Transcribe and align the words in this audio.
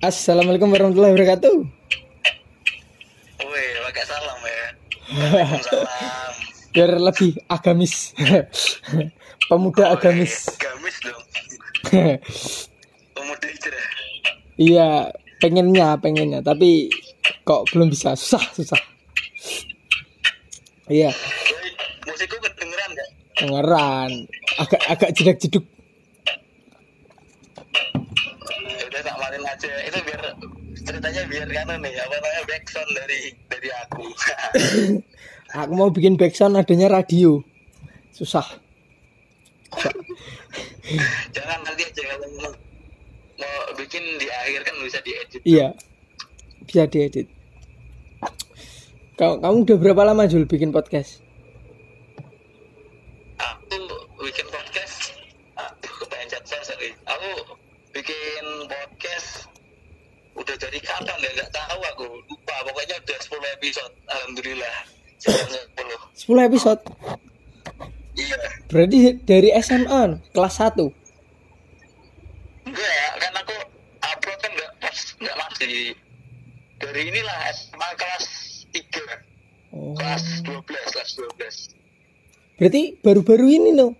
Assalamualaikum 0.00 0.72
warahmatullahi 0.72 1.12
wabarakatuh. 1.12 1.56
Wih, 3.44 3.68
pakai 3.84 4.04
salam 4.08 4.40
ya. 4.40 4.64
Waalaikumsalam. 5.12 6.32
Biar 6.72 6.90
lebih 6.96 7.36
agamis. 7.52 8.16
Pemuda 9.52 9.92
agamis. 9.92 10.56
Gamis 10.56 10.96
dong. 11.04 11.20
Pemuda 13.12 13.44
hijrah. 13.44 13.88
Iya, 14.56 14.88
pengennya, 15.36 16.00
pengennya, 16.00 16.40
tapi 16.40 16.88
kok 17.44 17.68
belum 17.68 17.92
bisa. 17.92 18.16
Susah, 18.16 18.40
susah. 18.56 18.80
Iya, 20.88 21.12
Woi, 21.12 21.70
musikku 22.08 22.40
kedengeran 22.40 22.88
gak? 22.96 23.08
dengeran. 23.36 24.10
Agak 24.56 24.80
agak 24.88 25.10
jedak-jeduk. 25.12 25.68
Biar 31.30 31.46
kan 31.46 31.78
nih 31.78 31.94
apa 31.94 32.14
namanya 32.18 32.42
backsound 32.50 32.90
dari 32.98 33.18
dari 33.46 33.68
aku. 33.86 34.02
Aku 35.62 35.72
mau 35.78 35.90
bikin 35.94 36.18
backsound 36.18 36.58
adanya 36.58 36.90
radio. 36.90 37.38
Susah. 38.10 38.42
Jangan 41.34 41.58
nanti 41.62 41.86
aja 41.86 42.02
kalau 42.02 42.28
mau, 42.42 42.50
mau 43.38 43.54
bikin 43.78 44.02
di 44.18 44.26
akhir 44.26 44.66
kan 44.66 44.74
bisa 44.82 44.98
diedit. 45.06 45.42
Iya. 45.46 45.74
Bisa 46.66 46.90
diedit. 46.90 47.30
Kau, 49.14 49.38
kamu 49.38 49.68
udah 49.68 49.76
berapa 49.78 50.02
lama 50.02 50.26
Jul 50.26 50.50
bikin 50.50 50.74
podcast? 50.74 51.22
Aku 53.38 53.78
bikin 54.26 54.46
podcast. 54.50 55.14
Aduh, 55.54 55.94
kepengen 56.02 56.26
chat 56.26 56.42
saya 56.46 56.62
sorry. 56.66 56.90
Aku 57.06 57.54
bikin 57.94 58.44
podcast 58.66 59.50
udah 60.40 60.56
dari 60.56 60.80
kapan 60.80 61.20
ya 61.20 61.30
nggak 61.36 61.52
tahu 61.52 61.80
aku 61.94 62.04
lupa 62.24 62.49
pokoknya 62.62 62.96
udah 62.98 63.18
10 63.18 63.56
episode 63.56 63.92
alhamdulillah. 64.06 64.76
Sudah 65.16 65.46
10 66.16 66.40
10 66.40 66.48
episode. 66.48 66.80
iya. 68.14 68.36
Berarti 68.66 68.98
dari 69.20 69.48
SMA 69.58 70.02
kelas 70.30 70.54
1. 70.58 70.88
enggak 72.62 73.10
kan 73.18 73.32
aku 73.36 73.56
upload 74.00 74.38
kan 74.38 74.50
nggak 74.52 74.72
pas 74.78 74.98
nggak 75.16 75.36
masih. 75.36 75.94
Dari 76.80 77.02
inilah 77.06 77.38
SMA 77.50 77.88
kelas 77.94 78.24
3 78.72 79.28
Oh. 79.70 79.94
kelas 79.94 80.42
12 80.42 80.66
kelas 80.66 81.10
12 81.14 82.58
Berarti 82.58 82.82
baru-baru 82.98 83.46
ini 83.48 83.70
loh. 83.70 83.94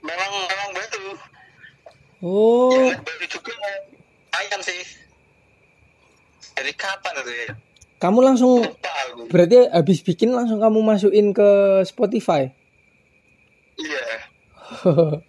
memang 0.00 0.32
memang 0.48 0.70
baru. 0.72 1.12
Oh, 2.24 2.72
ya, 2.88 2.96
baru 2.96 3.24
juga 3.28 3.52
ayam 4.32 4.60
sih 4.64 4.80
dari 6.56 6.72
kapan 6.72 7.14
itu 7.20 7.32
ya? 7.32 7.52
Kamu 7.96 8.18
langsung 8.24 8.64
berarti 9.28 9.68
habis 9.72 10.00
bikin 10.04 10.32
langsung 10.32 10.60
kamu 10.60 10.80
masukin 10.80 11.32
ke 11.36 11.82
Spotify. 11.84 12.48
iya. 13.76 14.04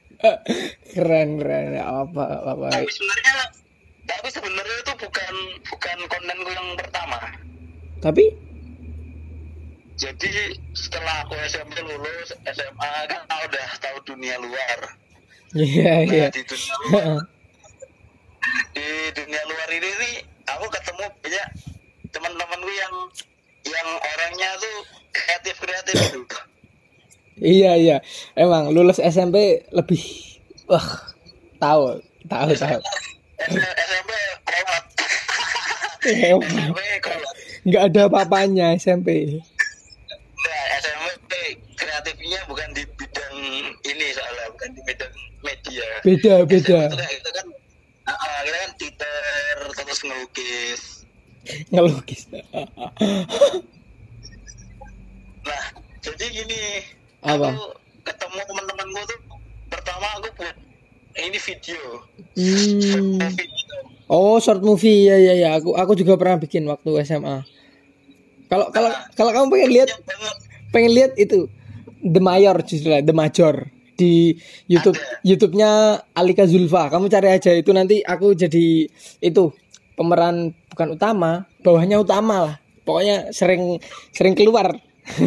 Keren 0.91 1.37
keren. 1.37 1.77
Apa 1.77 2.25
apa. 2.41 2.73
tapi 2.73 2.89
sebenarnya 2.89 3.33
tapi 4.07 4.27
sebenarnya 4.33 4.77
itu 4.81 4.93
bukan 4.97 5.33
bukan 5.67 5.97
kontenku 6.09 6.49
yang 6.49 6.69
pertama. 6.73 7.19
Tapi? 8.01 8.25
Jadi 9.97 10.57
setelah 10.73 11.25
aku 11.25 11.37
SMP 11.49 11.81
lulus 11.85 12.33
SMA 12.45 12.91
kan 13.09 13.21
aku 13.29 13.43
udah 13.49 13.67
tahu 13.77 13.97
dunia 14.13 14.41
luar. 14.41 14.79
Iya 15.55 15.93
nah 16.03 16.11
iya. 16.11 16.27
di 16.27 16.43
dunia 16.43 16.75
luar 16.83 17.05
di 18.75 18.87
dunia 19.15 19.41
luar 19.47 19.69
ini 19.71 19.89
nih 19.95 20.15
aku 20.47 20.65
ketemu 20.71 21.03
banyak 21.21 21.47
teman-temanku 22.11 22.71
yang 22.71 22.93
yang 23.67 23.87
orangnya 23.99 24.49
tuh 24.57 24.75
kreatif 25.11 25.55
kreatif 25.59 25.95
gitu 26.13 26.39
iya 27.37 27.77
iya. 27.77 27.97
Emang 28.33 28.73
lulus 28.73 28.97
SMP 28.97 29.61
lebih 29.69 30.01
wah 30.65 30.87
tahu 31.61 32.01
tahu 32.25 32.49
tahu. 32.57 32.79
SMP 33.37 34.11
kolot 34.41 34.85
SMP 36.01 36.81
kolot 37.03 37.35
nggak 37.67 37.83
ada 37.93 38.01
apa-apanya 38.09 38.73
SMP. 38.79 39.37
nah 39.37 40.63
SMP 40.79 41.31
kreatifnya 41.77 42.39
bukan 42.49 42.69
di 42.73 42.83
bidang 42.97 43.35
ini 43.85 44.07
soalnya 44.15 44.45
bukan 44.55 44.69
di 44.73 44.81
bidang 44.87 45.13
media 45.45 45.85
Beda 46.01 46.33
beda 46.47 46.79
SMP 46.89 47.16
ngelukis. 51.67 52.27
nah 55.43 55.63
jadi 55.99 56.25
gini 56.31 56.61
Apa? 57.23 57.51
aku 57.51 57.65
ketemu 58.03 58.37
teman-temanku 58.47 58.99
tuh 59.03 59.19
pertama 59.67 60.07
aku 60.19 60.27
buat 60.37 60.55
ini 61.17 61.37
video 61.39 61.81
Hmm. 62.37 63.17
Oh 64.07 64.37
short 64.37 64.61
movie 64.61 65.09
ya 65.09 65.17
ya 65.17 65.33
ya 65.35 65.49
aku 65.57 65.73
aku 65.73 65.97
juga 65.97 66.15
pernah 66.15 66.37
bikin 66.37 66.63
waktu 66.69 67.01
SMA. 67.03 67.41
Kalau 68.47 68.69
kalau 68.69 68.93
kalau 69.17 69.31
kamu 69.33 69.45
pengen 69.51 69.71
lihat 69.73 69.89
pengen 70.69 70.91
lihat 70.93 71.11
itu 71.17 71.49
The 72.05 72.21
Mayor 72.21 72.61
judulnya 72.61 73.01
The 73.03 73.15
Major 73.17 73.67
di 73.97 74.37
YouTube 74.69 74.95
Ada. 74.95 75.25
YouTube-nya 75.25 75.71
Alika 76.13 76.45
Zulfa. 76.45 76.87
Kamu 76.87 77.09
cari 77.09 77.33
aja 77.33 77.51
itu 77.51 77.73
nanti 77.73 77.99
aku 78.05 78.31
jadi 78.37 78.85
itu 79.19 79.43
pemeran 79.97 80.53
bukan 80.71 80.87
utama, 80.93 81.31
bawahnya 81.65 81.97
utama 81.97 82.35
lah. 82.45 82.55
Pokoknya 82.85 83.33
sering 83.33 83.81
sering 84.13 84.37
keluar. 84.37 84.77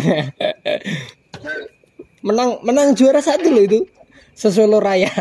menang 2.27 2.63
menang 2.65 2.95
juara 2.95 3.21
satu 3.21 3.51
loh 3.51 3.65
itu. 3.67 3.81
Sesolo 4.33 4.81
Raya. 4.81 5.11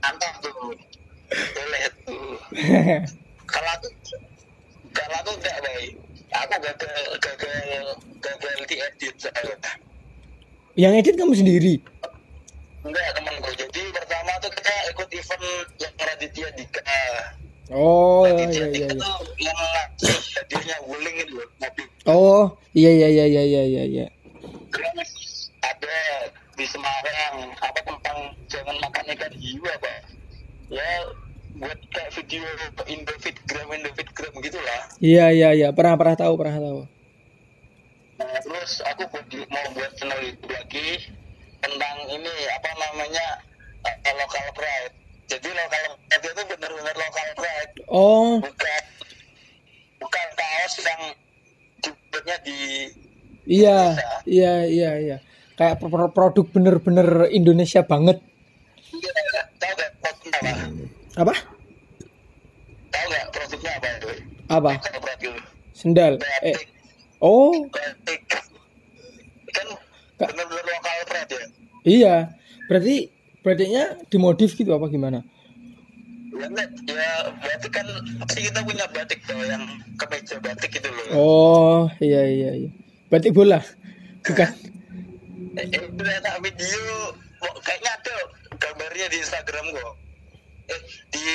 mantap 0.00 0.34
tuh 0.42 0.52
boleh 0.58 1.84
tuh 2.02 2.24
kalau 3.52 3.70
aku 3.78 3.88
kalau 4.90 5.16
aku 5.22 5.30
enggak 5.38 5.56
baik 5.62 5.92
aku 6.34 6.54
gagal 6.58 6.94
gagal 7.22 7.86
gagal 8.18 8.54
diedit 8.66 9.14
soalnya 9.18 9.72
Yang 10.78 10.92
edit 11.02 11.14
kamu 11.18 11.34
sendiri. 11.34 11.74
Enggak 12.80 13.08
temanku 13.12 13.50
jadi 13.56 13.82
pertama 13.92 14.32
tuh 14.40 14.50
kita 14.56 14.74
ikut 14.92 15.08
event 15.12 15.44
yang 15.76 15.94
Raditya 16.00 16.48
Dika 16.56 16.82
Oh 17.70 18.24
iya 18.26 18.32
Raditya 18.34 18.64
iya 18.64 18.66
Dika 18.72 18.86
iya. 18.88 19.00
tuh 19.00 19.18
yang 19.38 19.58
hadiahnya 20.40 20.76
wuling 20.88 21.16
itu 21.20 21.32
loh 21.36 21.48
mobil 21.60 21.86
Oh 22.08 22.44
iya 22.72 22.90
iya 22.90 23.08
iya 23.08 23.24
iya 23.28 23.42
iya 23.44 23.62
iya. 23.68 23.82
iya. 23.84 24.06
terus 24.72 25.10
ada 25.60 25.98
di 26.56 26.64
Semarang 26.64 27.52
apa 27.60 27.80
tentang 27.84 28.18
jangan 28.48 28.76
makan 28.80 29.04
ikan 29.12 29.32
hiu 29.36 29.62
apa 29.64 29.92
ya 30.72 30.90
buat 31.60 31.78
kayak 31.92 32.10
video 32.16 32.44
Indofitgram 32.88 33.68
Indofitgram 33.68 34.32
gitulah 34.40 34.80
Iya 35.00 35.32
iya 35.32 35.48
iya 35.52 35.68
pernah 35.76 35.96
pernah 35.96 36.16
tahu 36.16 36.36
pernah 36.36 36.56
tahu. 36.60 36.80
Nah, 38.20 38.36
terus 38.44 38.84
aku 38.84 39.08
mau 39.48 39.64
buat 39.72 39.90
channel 39.96 40.20
YouTube 40.20 40.52
lagi 40.52 40.88
tentang 41.60 41.96
ini 42.08 42.34
apa 42.50 42.70
namanya 42.76 43.26
eh, 43.84 44.14
local 44.16 44.46
pride. 44.56 44.94
Jadi 45.30 45.46
local 45.46 45.84
pride 46.08 46.24
itu 46.26 46.42
benar-benar 46.42 46.94
local 46.96 47.28
pride, 47.38 47.72
Oh 47.86 48.42
bukan 48.42 48.82
bukan 50.00 50.26
kaos 50.34 50.74
yang 50.82 51.02
dibuatnya 51.80 52.36
di 52.42 52.58
iya 53.46 53.94
iya 54.26 54.54
iya 54.66 54.90
iya. 54.98 55.16
Kayak 55.54 55.78
pro- 55.78 55.92
pro- 55.92 56.12
produk 56.12 56.46
bener-bener 56.48 57.28
Indonesia 57.28 57.84
banget. 57.84 58.18
Iya, 58.90 59.10
apa? 60.40 60.52
Apa? 61.20 61.34
Tahu 62.90 63.04
nggak 63.06 63.26
produknya 63.28 63.70
apa 63.76 63.88
itu? 64.00 64.08
Apa? 64.48 64.70
Sendal. 65.76 66.16
Eh. 66.42 66.56
Oh. 67.20 67.52
Kan 67.68 67.92
pride 71.10 71.32
ya. 71.32 71.59
Iya. 71.84 72.34
Berarti 72.68 73.10
batiknya 73.40 73.98
dimodif 74.12 74.54
gitu 74.54 74.70
apa 74.72 74.86
gimana? 74.88 75.24
Ya, 76.40 76.46
ya 76.88 77.10
berarti 77.36 77.68
kan 77.68 77.86
pasti 78.24 78.40
kita 78.48 78.64
punya 78.64 78.86
batik 78.94 79.20
tuh 79.28 79.36
yang 79.44 79.60
kemeja 80.00 80.40
batik 80.40 80.72
itu 80.72 80.88
loh. 80.88 81.04
Oh 81.12 81.80
iya 82.00 82.24
iya 82.24 82.50
iya. 82.64 82.70
Batik 83.12 83.36
bola. 83.36 83.60
Bukan. 84.24 84.48
Eh, 85.58 85.66
eh, 85.66 85.82
udah 85.90 86.16
tak 86.22 86.36
video 86.40 87.12
kok 87.40 87.54
kayaknya 87.64 87.90
ada 87.96 88.16
gambarnya 88.60 89.06
di 89.10 89.16
Instagram 89.18 89.66
kok 89.72 89.92
eh 90.70 90.80
di 91.10 91.26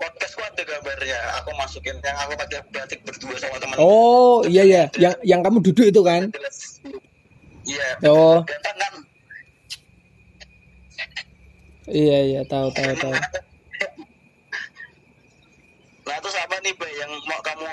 podcastku 0.00 0.42
ada 0.42 0.62
gambarnya 0.66 1.18
aku 1.38 1.54
masukin 1.54 1.94
yang 2.02 2.16
aku 2.18 2.34
pakai 2.34 2.60
batik 2.74 3.00
berdua 3.06 3.36
sama 3.38 3.56
teman 3.62 3.76
Oh 3.78 4.42
iya 4.48 4.66
iya. 4.66 4.84
Yang 4.98 5.14
yang 5.22 5.40
kamu 5.44 5.62
duduk 5.62 5.86
itu 5.86 6.00
kan? 6.02 6.32
iya 7.64 7.86
Oh. 8.04 8.42
Iya 11.84 12.18
iya 12.24 12.40
tahu 12.48 12.72
tahu 12.72 12.92
tahu. 12.96 13.14
Nah 16.04 16.16
terus 16.20 16.36
apa 16.36 16.56
nih 16.60 16.72
Bay 16.76 16.92
yang 16.96 17.12
mau 17.28 17.40
kamu 17.40 17.68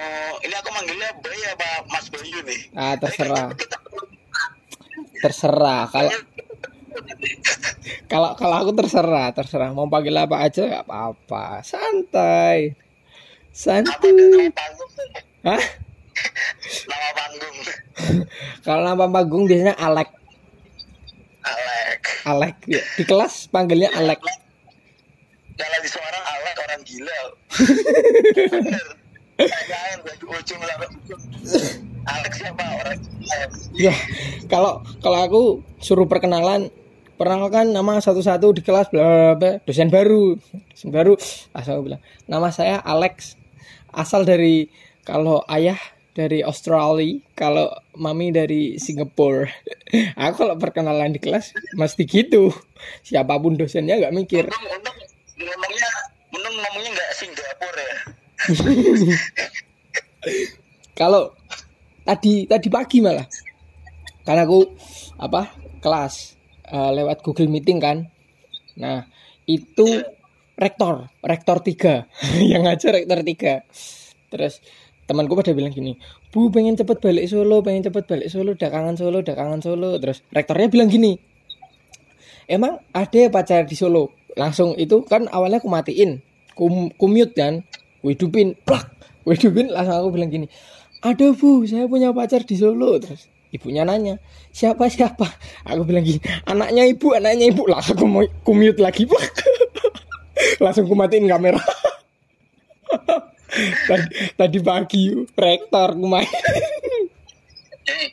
ini 0.47 0.55
aku 0.55 0.69
manggilnya 0.71 1.09
Bay 1.19 1.35
ya, 1.39 1.51
apa 1.55 1.69
Mas 1.91 2.07
Bayu 2.11 2.39
nih? 2.43 2.59
Ah 2.75 2.95
terserah. 2.99 3.51
terserah 5.21 5.85
kalau 5.93 6.11
kalau 8.09 8.29
kalau 8.35 8.55
aku 8.65 8.71
terserah 8.73 9.29
terserah 9.31 9.69
mau 9.69 9.85
panggil 9.85 10.17
apa 10.17 10.49
aja 10.49 10.65
nggak 10.65 10.85
apa-apa 10.89 11.61
santai 11.61 12.73
santai 13.53 14.49
Hah? 15.45 15.61
Nama 16.91 17.09
panggung. 17.17 17.57
kalau 18.61 18.81
nama 18.85 19.05
panggung 19.09 19.43
biasanya 19.49 19.73
Alek. 19.79 20.20
Alek. 22.25 22.55
Ya, 22.69 22.81
Di 22.97 23.03
kelas 23.03 23.49
panggilnya 23.49 23.89
Alek. 23.97 24.21
Kalau 25.57 25.77
di 25.81 25.89
suara 25.89 26.19
Alek 26.37 26.55
orang 26.61 26.81
gila. 26.85 27.19
Bener. 28.49 28.87
Tanyain 29.41 29.99
dari 30.05 30.25
ujung 30.25 30.61
sampai 30.61 30.87
ujung. 31.01 31.21
Alek 32.05 32.33
siapa 32.37 32.63
orang 32.65 32.97
gila? 33.01 33.37
Ya, 33.77 33.95
kalau 34.49 34.85
kalau 35.01 35.19
aku 35.21 35.43
suruh 35.81 36.05
perkenalan, 36.05 36.69
perkenalkan 37.17 37.73
nama 37.73 37.97
satu-satu 38.01 38.53
di 38.57 38.61
kelas 38.61 38.89
bla 38.93 39.37
bla, 39.37 39.61
dosen 39.65 39.89
baru. 39.89 40.37
Dosen 40.73 40.89
baru 40.93 41.17
asal 41.57 41.81
bilang, 41.81 42.01
"Nama 42.29 42.49
saya 42.53 42.77
Alex." 42.81 43.37
Asal 43.91 44.23
dari 44.23 44.71
kalau 45.03 45.43
ayah 45.51 45.77
dari 46.11 46.43
Australia, 46.43 47.23
kalau 47.33 47.71
mami 47.95 48.35
dari 48.35 48.75
Singapura. 48.75 49.47
aku 50.19 50.35
kalau 50.35 50.55
perkenalan 50.59 51.15
di 51.15 51.23
kelas 51.23 51.55
mesti 51.79 52.03
gitu. 52.03 52.51
Siapa 53.03 53.39
pun 53.39 53.55
dosennya 53.55 53.99
nggak 53.99 54.15
mikir. 54.15 54.45
Untung, 54.47 54.67
untung 54.67 54.95
ngomongnya, 55.39 55.89
untung 56.35 56.55
ngomongnya 56.55 56.89
nggak 56.95 57.11
Singapura 57.15 57.83
ya. 57.83 57.97
Kalau 60.99 61.33
tadi 62.05 62.45
tadi 62.49 62.69
pagi 62.69 63.01
malah 63.01 63.25
karena 64.25 64.45
aku 64.45 64.59
apa 65.17 65.49
kelas 65.81 66.37
eh, 66.69 66.91
lewat 66.93 67.25
Google 67.25 67.49
Meeting 67.49 67.79
kan. 67.81 68.05
Nah, 68.77 69.05
itu 69.49 70.05
rektor, 70.55 71.09
rektor 71.25 71.59
3 71.59 72.05
yang 72.51 72.63
ngajar 72.65 73.01
rektor 73.01 73.25
3. 73.25 73.65
Terus 74.31 74.63
temanku 75.11 75.35
pada 75.35 75.51
bilang 75.51 75.75
gini, 75.75 75.99
"Bu, 76.31 76.47
pengen 76.47 76.79
cepet 76.79 77.03
balik 77.03 77.27
Solo, 77.27 77.59
pengen 77.59 77.83
cepet 77.83 78.07
balik 78.07 78.31
Solo, 78.31 78.55
udah 78.55 78.69
kangen 78.71 78.95
Solo, 78.95 79.19
udah 79.19 79.35
kangen 79.35 79.59
Solo." 79.59 79.99
Terus 79.99 80.23
rektornya 80.31 80.71
bilang 80.71 80.87
gini, 80.87 81.19
"Emang 82.47 82.79
ada 82.95 83.21
pacar 83.27 83.67
di 83.67 83.75
Solo?" 83.75 84.15
Langsung 84.39 84.79
itu 84.79 85.03
kan 85.03 85.27
awalnya 85.27 85.59
aku 85.59 85.67
matiin, 85.67 86.23
kum 86.55 86.87
kumute 86.95 87.35
kan, 87.35 87.67
ku 87.99 88.15
hidupin, 88.15 88.55
plak, 88.63 88.87
langsung 89.27 89.95
aku 89.99 90.09
bilang 90.15 90.31
gini, 90.31 90.47
ada 91.01 91.33
bu, 91.33 91.65
saya 91.67 91.89
punya 91.91 92.15
pacar 92.15 92.47
di 92.47 92.55
Solo. 92.55 92.95
Terus 93.01 93.27
ibunya 93.51 93.83
nanya, 93.83 94.21
siapa 94.55 94.87
siapa? 94.87 95.27
Aku 95.67 95.83
bilang 95.83 96.07
gini, 96.07 96.23
anaknya 96.47 96.87
ibu, 96.87 97.11
anaknya 97.11 97.51
ibu. 97.51 97.67
Langsung 97.67 97.99
aku 97.99 98.05
mau 98.07 98.23
kumute 98.47 98.79
lagi, 98.79 99.03
plak. 99.03 99.35
langsung 100.63 100.87
ku 100.87 100.95
matiin 100.95 101.27
kamera. 101.27 101.59
tadi, 103.87 104.07
tadi 104.39 104.59
pagi 104.63 105.03
rektor. 105.35 105.89
Jadi 107.81 108.05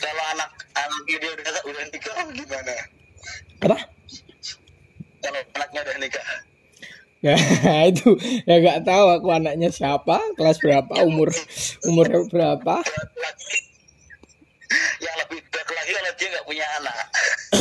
kalau 0.00 0.24
anak 0.36 0.50
anak 0.72 1.00
dia 1.06 1.18
udah 1.20 1.62
udah 1.68 1.84
nikah 1.90 2.16
gimana? 2.32 2.74
Apa? 3.62 3.76
Kalau 5.22 5.40
anaknya 5.54 5.80
udah 5.86 5.96
nikah, 6.02 6.26
Ya 7.22 7.38
itu 7.90 8.18
ya 8.50 8.58
nggak 8.58 8.82
tahu 8.82 9.06
aku 9.14 9.30
anaknya 9.30 9.70
siapa, 9.70 10.18
kelas 10.34 10.58
berapa, 10.58 11.06
umur 11.06 11.30
umur 11.86 12.26
berapa. 12.26 12.82
yang 14.98 15.16
lebih 15.22 15.38
dark 15.54 15.68
lagi 15.70 15.92
kalau 15.94 16.12
dia 16.18 16.28
nggak 16.34 16.46
punya 16.50 16.66
anak. 16.82 16.96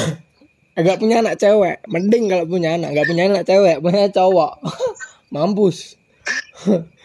Agak 0.82 0.98
punya 0.98 1.16
anak 1.22 1.36
cewek, 1.38 1.78
mending 1.86 2.26
kalau 2.26 2.46
punya 2.50 2.74
anak, 2.74 2.90
nggak 2.90 3.06
punya 3.06 3.24
anak 3.30 3.44
cewek, 3.46 3.78
punya 3.86 4.10
cowok. 4.10 4.54
Mampus. 5.34 5.94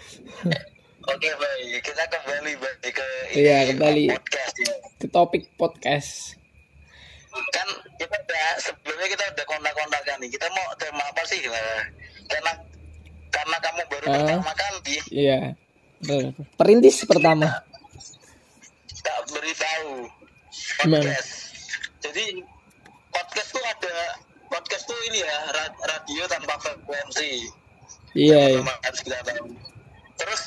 Oke 1.07 1.31
baik, 1.33 1.81
kita 1.81 2.03
kembali 2.05 2.53
baik 2.59 2.93
ke 2.93 3.07
Iya, 3.33 3.71
kembali. 3.71 4.11
podcast 4.11 4.55
ya. 4.59 4.75
Ke 4.99 5.07
topik 5.07 5.43
podcast. 5.55 6.35
Kan 7.31 7.69
kita 7.95 8.17
udah 8.17 8.49
sebelumnya 8.59 9.09
kita 9.09 9.25
udah 9.31 9.45
kontak-kontakan 9.47 10.17
nih. 10.19 10.29
Kita 10.29 10.47
mau 10.51 10.67
tema 10.77 11.05
apa 11.05 11.23
sih? 11.25 11.41
Karena 12.27 12.53
karena 13.31 13.57
kamu 13.61 13.81
baru 13.87 14.05
Ah. 14.05 14.13
pertama 14.19 14.53
kali 14.53 14.97
Iya. 15.09 15.39
Perintis 16.59 17.01
pertama. 17.05 17.65
tak 18.99 19.19
beritahu 19.31 20.11
Gimana? 20.83 21.07
podcast. 21.07 21.31
Jadi 22.03 22.25
podcast 23.09 23.49
tuh 23.49 23.63
ada 23.63 23.95
podcast 24.51 24.83
tuh 24.83 24.99
ini 25.07 25.23
ya 25.23 25.37
ra- 25.47 25.77
radio 25.87 26.27
tanpa 26.27 26.59
frekuensi. 26.59 27.47
Iya, 28.13 28.59
iya. 28.59 28.61
Kita 28.99 29.23
tahu. 29.23 29.47
Terus 30.17 30.43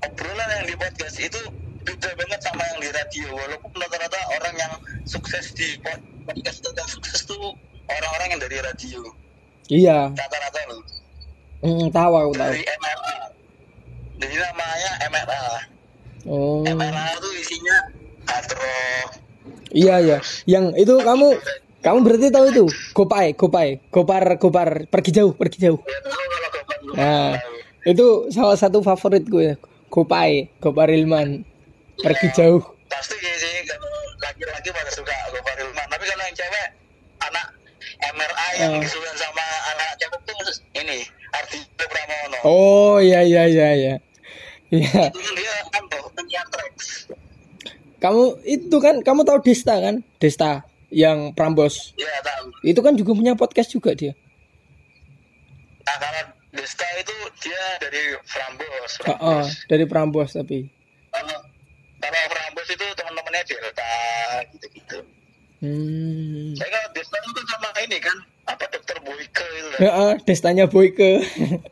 obrolan 0.00 0.48
yang 0.56 0.64
di 0.66 0.74
podcast 0.74 1.16
itu 1.18 1.40
beda 1.82 2.10
banget 2.14 2.40
sama 2.40 2.62
yang 2.64 2.78
di 2.78 2.88
radio. 2.90 3.26
Walaupun 3.34 3.70
rata-rata 3.74 4.18
orang 4.36 4.54
yang 4.56 4.72
sukses 5.04 5.50
di 5.52 5.76
pod- 5.80 6.02
podcast 6.24 6.62
tentang 6.62 6.86
sukses 6.86 7.26
tuh 7.26 7.54
orang-orang 7.86 8.28
yang 8.36 8.40
dari 8.40 8.58
radio. 8.62 9.00
Iya. 9.66 9.98
Rata-rata 10.14 10.60
loh. 10.70 10.82
Hmm, 11.60 11.86
tahu 11.92 12.12
aku 12.16 12.32
tahu. 12.34 12.50
Dari 12.50 12.64
MLA. 12.64 13.16
Jadi 14.20 14.34
namanya 14.36 14.90
MLA. 15.06 15.44
Oh. 16.24 16.62
MLA 16.64 17.06
itu 17.16 17.30
isinya 17.40 17.76
hard 18.28 18.50
rock. 18.52 19.10
Iya, 19.70 19.94
iya. 20.02 20.18
Yang 20.44 20.64
itu 20.78 20.94
kamu 21.00 21.28
kamu 21.80 21.98
berarti 22.04 22.26
tahu 22.28 22.44
itu? 22.52 22.64
Gopai, 22.92 23.32
Gopai, 23.32 23.68
Gopar, 23.88 24.24
Gopar, 24.36 24.68
pergi 24.86 25.10
jauh, 25.16 25.32
pergi 25.32 25.58
jauh. 25.64 25.80
Ya 25.80 25.98
tahu 26.04 26.12
kalau 26.12 26.78
lu 26.84 26.92
Nah, 26.92 27.32
tahu. 27.40 27.54
Itu 27.86 28.06
salah 28.30 28.56
satu 28.58 28.80
favorit 28.80 29.24
gue. 29.24 29.56
Gopai, 29.90 30.46
Gopar 30.62 30.86
Ilman. 30.86 31.42
Pergi 32.00 32.28
jauh. 32.32 32.62
Pasti 32.86 33.16
sih 33.18 33.54
kalau 33.66 33.90
laki-laki 34.22 34.70
pada 34.70 34.90
suka 34.94 35.12
Gopar 35.34 35.56
Hilman. 35.58 35.86
Tapi 35.90 36.04
kalau 36.06 36.22
yang 36.24 36.36
cewek 36.36 36.66
anak 37.20 37.46
MRA 38.14 38.46
yang 38.56 38.72
Oh. 38.76 38.82
disuruh 38.82 39.14
sama 39.18 39.46
anak 39.74 39.90
cewek 39.98 40.20
tuh 40.24 40.36
ini 40.78 40.98
Ardi 41.34 41.58
Pramono. 41.76 42.38
Oh, 42.46 42.96
iya 43.02 43.20
iya 43.26 43.44
iya 43.50 43.68
iya. 43.74 43.94
Iya. 44.70 45.10
Itu 45.10 45.18
kan 45.18 45.34
dia 45.34 45.54
kan 45.74 45.82
penyiar. 46.14 46.46
Kamu 48.00 48.22
itu 48.48 48.76
kan 48.80 48.94
kamu 49.04 49.20
tahu 49.28 49.38
Desta 49.44 49.76
kan? 49.76 50.00
Desta 50.16 50.64
yang 50.88 51.34
Prambos. 51.36 51.92
Ya 51.98 52.08
tahu. 52.22 52.48
Itu 52.64 52.80
kan 52.80 52.94
juga 52.96 53.12
punya 53.12 53.34
podcast 53.34 53.74
juga 53.74 53.92
dia. 53.92 54.14
Nah 55.84 55.96
kalau 55.98 56.22
Desta 56.54 56.86
itu 56.96 57.14
dia 57.40 57.64
dari 57.80 58.02
Frambos. 58.28 58.92
Oh, 59.08 59.16
oh, 59.18 59.44
dari 59.66 59.84
Prambos 59.88 60.36
tapi. 60.36 60.68
Kalau 61.10 61.36
kalau 62.00 62.20
Frambos 62.32 62.68
itu 62.68 62.86
teman-temannya 62.96 63.42
Delta 63.48 63.92
gitu-gitu. 64.54 64.98
Hmm. 65.60 66.56
Saya 66.56 66.68
kalau 66.72 66.88
Desta 66.96 67.16
itu 67.20 67.30
kan 67.36 67.46
sama 67.52 67.68
ini 67.84 67.98
kan 68.00 68.16
apa 68.48 68.64
dokter 68.72 68.96
Boyke 69.04 69.44
itu. 69.44 69.68
Ya, 69.80 69.90
ah, 69.92 70.12
Destanya 70.24 70.64
Boyke. 70.68 71.20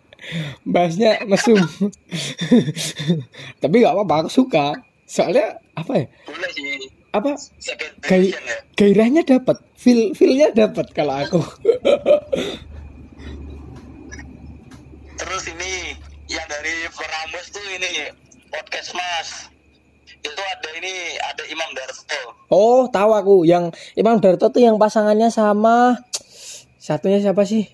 Bahasnya 0.72 1.25
mesum. 1.25 1.56
Tapi 3.62 3.75
nggak 3.80 3.94
apa-apa, 3.94 4.26
aku 4.26 4.30
suka. 4.32 4.76
Soalnya 5.08 5.56
apa 5.72 6.04
ya? 6.04 6.06
Boleh 6.28 6.50
sih. 6.52 6.92
Apa 7.08 7.40
gai, 8.04 8.37
ya. 8.37 8.60
gairahnya 8.76 9.25
dapat, 9.25 9.56
feel 9.72 10.12
feelnya 10.12 10.52
dapat 10.52 10.92
kalau 10.92 11.16
aku. 11.16 11.40
Terus 15.18 15.44
ini 15.50 15.98
yang 16.30 16.46
dari 16.46 16.87
Prambos 16.94 17.46
tuh 17.50 17.64
ini 17.75 18.14
podcast 18.54 18.94
Mas. 18.94 19.50
Itu 20.18 20.30
ada 20.34 20.70
ini 20.78 21.18
ada 21.18 21.42
Imam 21.50 21.70
Darto. 21.75 22.20
oh, 22.50 22.87
tahu 22.90 23.10
aku 23.14 23.34
yang 23.42 23.75
Imam 23.98 24.22
Darto 24.22 24.50
tuh 24.50 24.62
yang 24.62 24.78
pasangannya 24.78 25.30
sama 25.30 25.98
satunya 26.78 27.18
siapa 27.18 27.42
sih? 27.42 27.66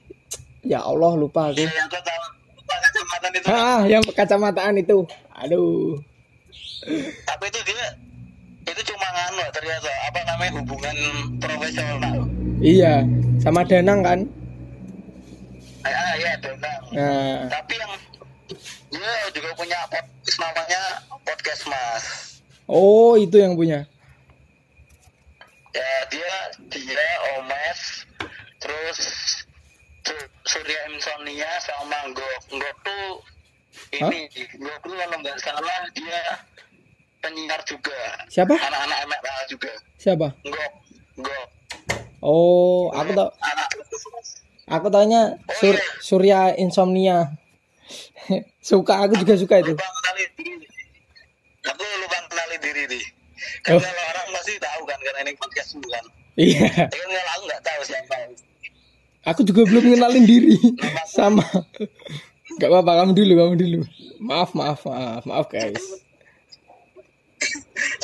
Ya 0.64 0.80
Allah 0.80 1.12
lupa 1.20 1.52
aku. 1.52 1.60
Iya, 1.60 1.72
yang 1.72 1.88
kau 1.92 2.00
tahu 2.00 2.22
Pak 2.64 2.78
kacamata 2.80 3.26
itu. 3.28 3.46
Ah, 3.52 3.80
yang 3.84 4.02
kacamataan 4.04 4.74
itu. 4.80 4.98
Aduh. 5.36 6.00
Tapi 7.28 7.44
itu 7.52 7.60
dia 7.68 7.84
itu 8.64 8.80
cuma 8.88 9.08
nganu 9.12 9.44
ternyata 9.52 9.90
apa 10.08 10.20
namanya 10.24 10.50
hubungan 10.64 10.96
profesional. 11.36 12.16
Iya, 12.64 13.04
sama 13.44 13.60
Danang 13.68 14.00
kan? 14.00 14.20
Ah 15.84 16.12
ya 16.16 16.32
Donang. 16.38 16.82
Nah, 16.90 17.44
Tapi 17.46 17.74
yang 17.76 17.92
dia 18.88 19.12
juga 19.30 19.50
punya 19.54 19.78
podcast 19.86 20.38
namanya 20.38 20.82
podcast 21.22 21.62
Mas. 21.66 22.04
oh 22.64 23.14
itu 23.14 23.36
yang 23.36 23.52
punya. 23.52 23.84
Ya 25.70 25.90
dia 26.06 26.32
dia 26.70 27.08
Omes 27.36 28.06
terus 28.56 28.98
Su- 30.00 30.30
Surya 30.46 30.80
Insomnia 30.88 31.50
sama 31.60 32.08
Gok 32.10 32.40
Gok 32.54 32.76
tuh 32.80 33.08
ini 33.92 34.30
Gok 34.54 34.76
tuh 34.80 34.94
kalau 34.94 35.16
nggak 35.18 35.36
salah 35.36 35.80
dia 35.92 36.20
penyiar 37.18 37.58
juga 37.66 37.98
Siapa? 38.30 38.54
anak-anak 38.54 38.98
MRA 39.04 39.36
juga 39.50 39.72
Siapa? 39.98 40.28
enggak 40.40 40.70
enggak 41.18 41.46
Oh, 42.22 42.88
aku 42.94 43.10
tau 43.12 43.28
anak 43.42 43.68
aku 44.66 44.86
tanya 44.88 45.36
Sur 45.54 45.76
Surya 46.00 46.54
Insomnia. 46.56 47.34
suka 48.64 49.04
aku 49.04 49.20
juga 49.20 49.34
suka 49.36 49.60
itu. 49.60 49.76
lupa 49.76 49.84
kenali 50.00 50.24
diri 50.34 50.66
aku 51.62 51.82
lupa 52.00 52.18
kenali 52.26 52.56
diri 52.58 52.82
nih 52.88 53.04
Oh. 53.64 53.76
kan 53.76 53.80
kalau 53.80 54.04
orang 54.08 54.28
pasti 54.32 54.52
tahu 54.56 54.82
kan 54.84 54.98
karena 54.98 55.20
ini 55.22 55.32
podcast 55.36 55.68
dulu 55.72 55.88
kan 55.88 56.04
Iya. 56.34 56.68
tapi 56.88 56.96
kalau 56.96 57.30
aku 57.30 57.42
nggak 57.44 57.62
tahu 57.62 57.80
siapa 57.84 58.16
Aku 59.24 59.40
juga 59.40 59.64
belum 59.64 59.84
kenalin 59.96 60.24
diri 60.28 60.52
sama. 61.08 61.40
Gak 62.60 62.68
apa-apa 62.68 62.92
kamu 63.00 63.12
dulu, 63.16 63.32
kamu 63.40 63.54
dulu. 63.56 63.80
Maaf, 64.20 64.52
maaf, 64.52 64.84
maaf, 64.84 65.24
maaf 65.24 65.48
guys. 65.48 65.80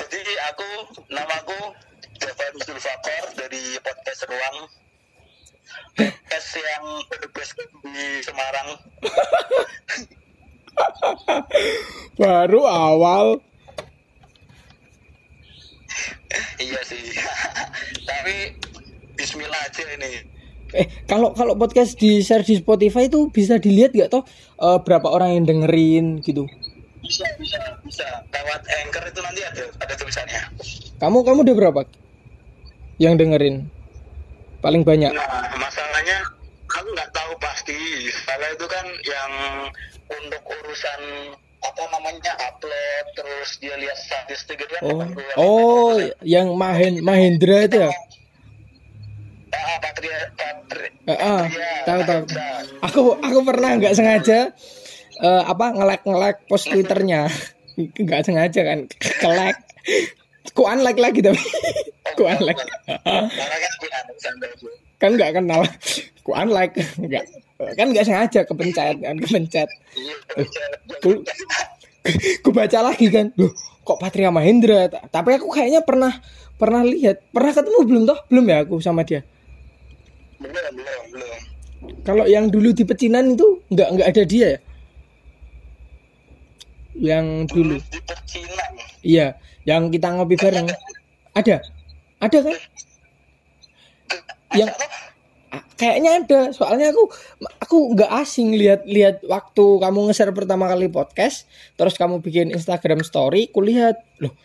jadi 0.00 0.35
aku 0.49 0.69
namaku 1.09 1.61
Jafar 2.17 2.52
Zulfakor 2.57 3.25
dari 3.37 3.61
podcast 3.81 4.25
Ruang 4.26 4.57
podcast 5.97 6.50
yang 6.56 6.85
best 7.32 7.54
di 7.82 8.06
Semarang 8.23 8.68
Baru 12.16 12.62
awal. 12.64 13.40
iya 16.62 16.78
sih 16.87 17.02
tapi 18.09 18.54
Bismillah 19.18 19.61
aja 19.61 19.82
ini 19.99 20.12
Eh, 20.70 20.87
kalau 21.11 21.35
kalau 21.35 21.59
podcast 21.59 21.99
di 21.99 22.23
share 22.23 22.47
di 22.47 22.54
Spotify 22.54 23.11
itu 23.11 23.26
bisa 23.35 23.59
dilihat 23.59 23.90
gak 23.90 24.06
toh 24.14 24.23
eh, 24.62 24.78
berapa 24.87 25.11
orang 25.11 25.35
yang 25.35 25.44
dengerin 25.50 26.23
gitu. 26.23 26.47
bisa 27.02 27.26
bisa 27.42 27.59
bisa 27.82 28.06
lewat 28.30 28.62
anchor 28.78 29.02
itu 29.02 29.18
nanti 29.18 29.42
ada 29.42 29.66
ada 29.82 29.94
tulisannya 29.99 30.40
Kamu 31.02 31.26
kamu 31.26 31.42
udah 31.42 31.56
berapa 31.59 31.80
yang 33.02 33.18
dengerin? 33.18 33.66
Paling 34.61 34.83
banyak. 34.85 35.12
nah 35.12 35.25
masalahnya 35.57 36.19
aku 36.69 36.88
nggak 36.93 37.11
tahu 37.11 37.33
pasti 37.40 37.76
soalnya 38.12 38.50
itu 38.52 38.67
kan 38.69 38.87
yang 39.02 39.33
untuk 40.11 40.43
urusan 40.45 41.00
apa 41.61 41.83
namanya 41.93 42.33
upload 42.40 43.05
terus 43.12 43.57
dia 43.57 43.76
lihat 43.76 43.97
statistik 43.97 44.57
itu 44.57 44.75
kan 44.76 44.83
Oh, 44.85 45.00
oh, 45.37 45.93
yang 46.21 46.52
Mahen 46.57 47.00
Mahendra 47.00 47.64
itu 47.64 47.81
ya? 47.81 47.93
ah 49.50 49.76
patria 49.83 50.19
patria 50.38 50.88
Eh, 51.02 51.19
ah, 51.19 51.43
Patria, 51.43 51.71
tahu 51.83 52.00
tahu. 52.07 52.21
Mahendra. 52.23 52.49
Aku 52.87 53.00
aku 53.19 53.38
pernah 53.43 53.71
nggak 53.76 53.95
sengaja 53.97 54.38
eh, 55.19 55.43
apa 55.43 55.67
ngelek 55.75 56.02
ngelek 56.07 56.37
post 56.47 56.71
twitternya, 56.71 57.26
nggak 58.07 58.23
sengaja 58.23 58.61
kan, 58.62 58.79
kelek. 59.21 59.57
Ku 60.52 60.62
unlike 60.66 61.00
lagi 61.00 61.21
tapi, 61.23 61.38
ku 62.19 62.26
unlike. 62.26 62.61
Kan 65.00 65.16
nggak 65.16 65.38
kenal, 65.38 65.62
ku 66.26 66.35
unlike, 66.35 66.75
nggak 66.99 67.25
kan 67.76 67.87
nggak 67.92 68.04
sengaja 68.09 68.40
kepencet 68.49 68.97
kan 69.00 69.16
kepencet. 69.21 69.69
Ku, 71.00 71.23
ku 72.42 72.49
baca 72.50 72.78
lagi 72.90 73.07
kan, 73.12 73.30
loh 73.37 73.52
kok 73.90 73.99
Patria 73.99 74.30
Mahendra? 74.30 74.87
Tapi 74.87 75.30
aku 75.35 75.50
kayaknya 75.50 75.83
pernah 75.83 76.14
pernah 76.54 76.87
lihat, 76.87 77.26
pernah 77.35 77.50
ketemu 77.50 77.78
belum 77.83 78.02
toh? 78.07 78.19
Belum 78.30 78.45
ya 78.47 78.62
aku 78.62 78.78
sama 78.78 79.02
dia. 79.02 79.26
belum 80.40 80.73
belum 80.78 81.02
belum. 81.11 81.38
Kalau 82.07 82.25
yang 82.28 82.49
dulu 82.49 82.71
di 82.71 82.85
pecinan 82.87 83.35
itu 83.35 83.61
nggak 83.73 83.88
nggak 83.99 84.09
ada 84.09 84.23
dia 84.25 84.47
ya? 84.47 84.59
Yang 87.00 87.26
dulu. 87.50 87.76
Di 87.90 88.00
pecinan. 88.04 88.50
Iya, 89.00 89.40
yang 89.64 89.88
kita 89.88 90.12
ngopi 90.12 90.37
bareng. 90.37 90.69
Ada. 91.33 91.64
Ada 92.21 92.38
kan? 92.45 92.57
Yang 94.52 94.71
kayaknya 95.80 96.11
ada. 96.21 96.40
Soalnya 96.52 96.92
aku 96.92 97.09
aku 97.64 97.76
nggak 97.97 98.11
asing 98.21 98.52
lihat-lihat 98.61 99.25
waktu 99.25 99.64
kamu 99.80 99.99
nge-share 100.11 100.37
pertama 100.37 100.69
kali 100.69 100.92
podcast, 100.92 101.49
terus 101.80 101.97
kamu 101.97 102.21
bikin 102.21 102.52
Instagram 102.52 103.00
story, 103.00 103.49
kulihat 103.49 104.04
loh. 104.21 104.37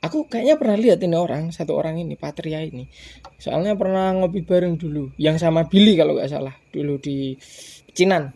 Aku 0.00 0.24
kayaknya 0.32 0.56
pernah 0.56 0.80
lihat 0.80 1.04
ini 1.04 1.12
orang, 1.12 1.52
satu 1.52 1.76
orang 1.76 2.00
ini, 2.00 2.16
Patria 2.16 2.64
ini. 2.64 2.88
Soalnya 3.36 3.76
pernah 3.76 4.16
ngopi 4.16 4.40
bareng 4.40 4.80
dulu, 4.80 5.12
yang 5.20 5.36
sama 5.36 5.68
Billy 5.68 5.92
kalau 5.92 6.16
nggak 6.16 6.32
salah, 6.32 6.56
dulu 6.72 6.96
di 6.96 7.36
Pecinan 7.84 8.32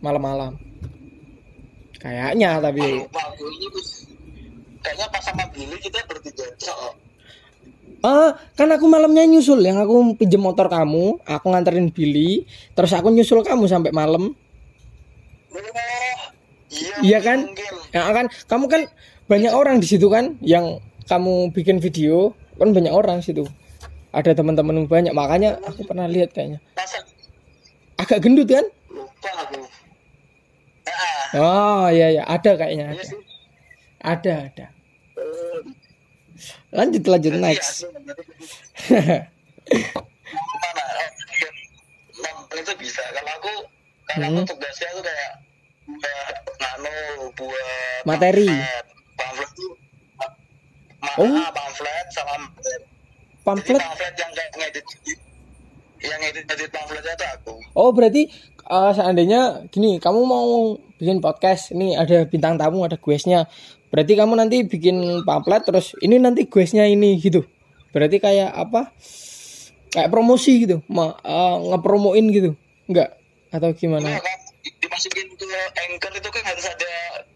malam-malam. 0.00 0.56
Kayaknya 2.00 2.58
tapi. 2.64 3.06
Kayaknya 4.82 5.06
pas 5.14 5.22
sama 5.22 5.44
Billy 5.54 5.76
kita 5.78 6.02
bertiga 6.10 6.46
cok. 6.58 6.92
Ah, 8.02 8.34
kan 8.58 8.66
aku 8.74 8.90
malamnya 8.90 9.22
nyusul 9.30 9.62
yang 9.62 9.78
aku 9.78 10.18
pinjem 10.18 10.42
motor 10.42 10.66
kamu, 10.66 11.22
aku 11.22 11.46
nganterin 11.54 11.86
Billy, 11.94 12.42
terus 12.74 12.90
aku 12.90 13.14
nyusul 13.14 13.46
kamu 13.46 13.70
sampai 13.70 13.94
malam. 13.94 14.34
Oh, 15.54 15.62
iya, 16.66 16.94
Iya 16.98 17.18
kan? 17.22 17.38
Ya 17.94 18.10
kan, 18.10 18.26
kamu 18.50 18.66
kan 18.66 18.82
banyak 19.30 19.54
orang 19.54 19.78
di 19.78 19.86
situ 19.86 20.10
kan 20.10 20.34
yang 20.42 20.82
kamu 21.06 21.54
bikin 21.54 21.78
video, 21.78 22.34
kan 22.58 22.74
banyak 22.74 22.90
orang 22.90 23.22
situ. 23.22 23.46
Ada 24.10 24.34
teman-teman 24.34 24.90
banyak, 24.90 25.14
makanya 25.14 25.62
aku 25.62 25.86
pernah 25.86 26.10
lihat 26.10 26.34
kayaknya. 26.34 26.58
Agak 28.02 28.18
gendut 28.18 28.50
kan? 28.50 28.66
lupa 28.90 29.30
aku. 29.46 29.62
Ah, 30.90 31.38
Oh, 31.38 31.86
iya 31.88 32.18
ya, 32.18 32.22
ada 32.26 32.50
kayaknya 32.58 32.98
iya 32.98 32.98
ada. 32.98 33.31
Ada, 34.02 34.50
ada. 34.50 34.66
Lanjut 36.70 37.04
lanjut 37.06 37.32
berarti 37.32 37.38
next. 37.38 37.86
itu 42.52 42.72
bisa. 42.78 43.02
Kalau 43.10 43.32
aku, 43.32 43.52
kalau 44.06 44.26
aku 44.28 44.40
Hmm. 44.42 44.48
tugasnya 44.48 44.88
tuh 44.92 45.02
kayak 45.02 45.32
buat 45.88 46.36
nano, 46.58 46.94
buat 47.34 48.02
Materi. 48.04 48.48
pamflet. 49.14 49.50
Tuh 49.52 49.72
Oh. 51.18 51.26
ah, 51.28 51.50
pamflet 51.50 52.06
sama. 52.10 52.34
Jadi 52.56 52.78
Pamflet. 53.42 53.80
pamflet 53.80 54.14
yang 54.14 54.30
kayak 54.32 54.50
ngedit 54.54 54.86
yang 56.00 56.18
ngedit 56.20 56.44
ngedit 56.46 56.70
pamfletnya 56.70 57.14
tuh 57.16 57.28
aku. 57.32 57.52
Oh, 57.74 57.90
berarti 57.90 58.30
eh, 58.64 58.92
seandainya 58.92 59.40
gini, 59.68 59.98
kamu 59.98 60.20
mau 60.22 60.48
bikin 60.96 61.18
podcast, 61.18 61.74
ini 61.74 61.94
ada 61.94 62.22
bintang 62.24 62.54
tamu, 62.54 62.82
ada 62.82 62.94
guestnya. 62.96 63.50
Berarti 63.92 64.12
kamu 64.16 64.32
nanti 64.34 64.64
bikin 64.64 64.96
pamflet 65.22 65.68
terus 65.68 65.92
ini 66.00 66.16
nanti 66.16 66.48
guestnya 66.48 66.88
ini 66.88 67.20
gitu. 67.20 67.44
Berarti 67.92 68.16
kayak 68.16 68.48
apa? 68.50 68.88
Kayak 69.92 70.08
promosi 70.08 70.64
gitu, 70.64 70.80
Ma, 70.88 71.12
eh, 71.20 71.56
ngepromoin 71.68 72.24
gitu. 72.32 72.56
Enggak 72.88 73.20
atau 73.52 73.68
Nah, 73.68 73.76
gimana? 73.76 74.08
kan 74.16 74.38
dimasukin 74.80 75.28
ke 75.36 75.44
anchor 75.76 76.12
itu 76.16 76.28
kan 76.32 76.42
harus 76.48 76.64
ada 76.64 76.90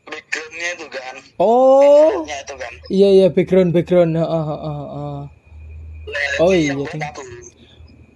backgroundnya 0.08 0.68
itu 0.72 0.86
kan. 0.88 1.14
Oh, 1.36 2.24
itu 2.24 2.54
kan. 2.56 2.72
iya 2.88 3.08
iya 3.12 3.26
background 3.28 3.76
background. 3.76 4.16
Ah, 4.16 4.24
ah, 4.24 4.48
ah, 4.48 4.56
ah. 4.56 5.20
Nah, 6.08 6.40
Oh, 6.40 6.56
iya, 6.56 6.72
aku. 6.72 6.88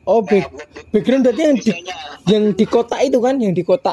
Oh, 0.08 0.24
Nah, 0.24 0.32
back, 0.32 0.46
back- 0.48 0.88
background 0.96 1.22
berarti 1.28 1.42
yang 1.44 1.56
di 1.60 1.70
yang 2.24 2.44
di 2.56 2.64
kota 2.64 2.96
itu 3.04 3.20
kan, 3.20 3.36
yang 3.36 3.52
di 3.52 3.60
kota. 3.60 3.92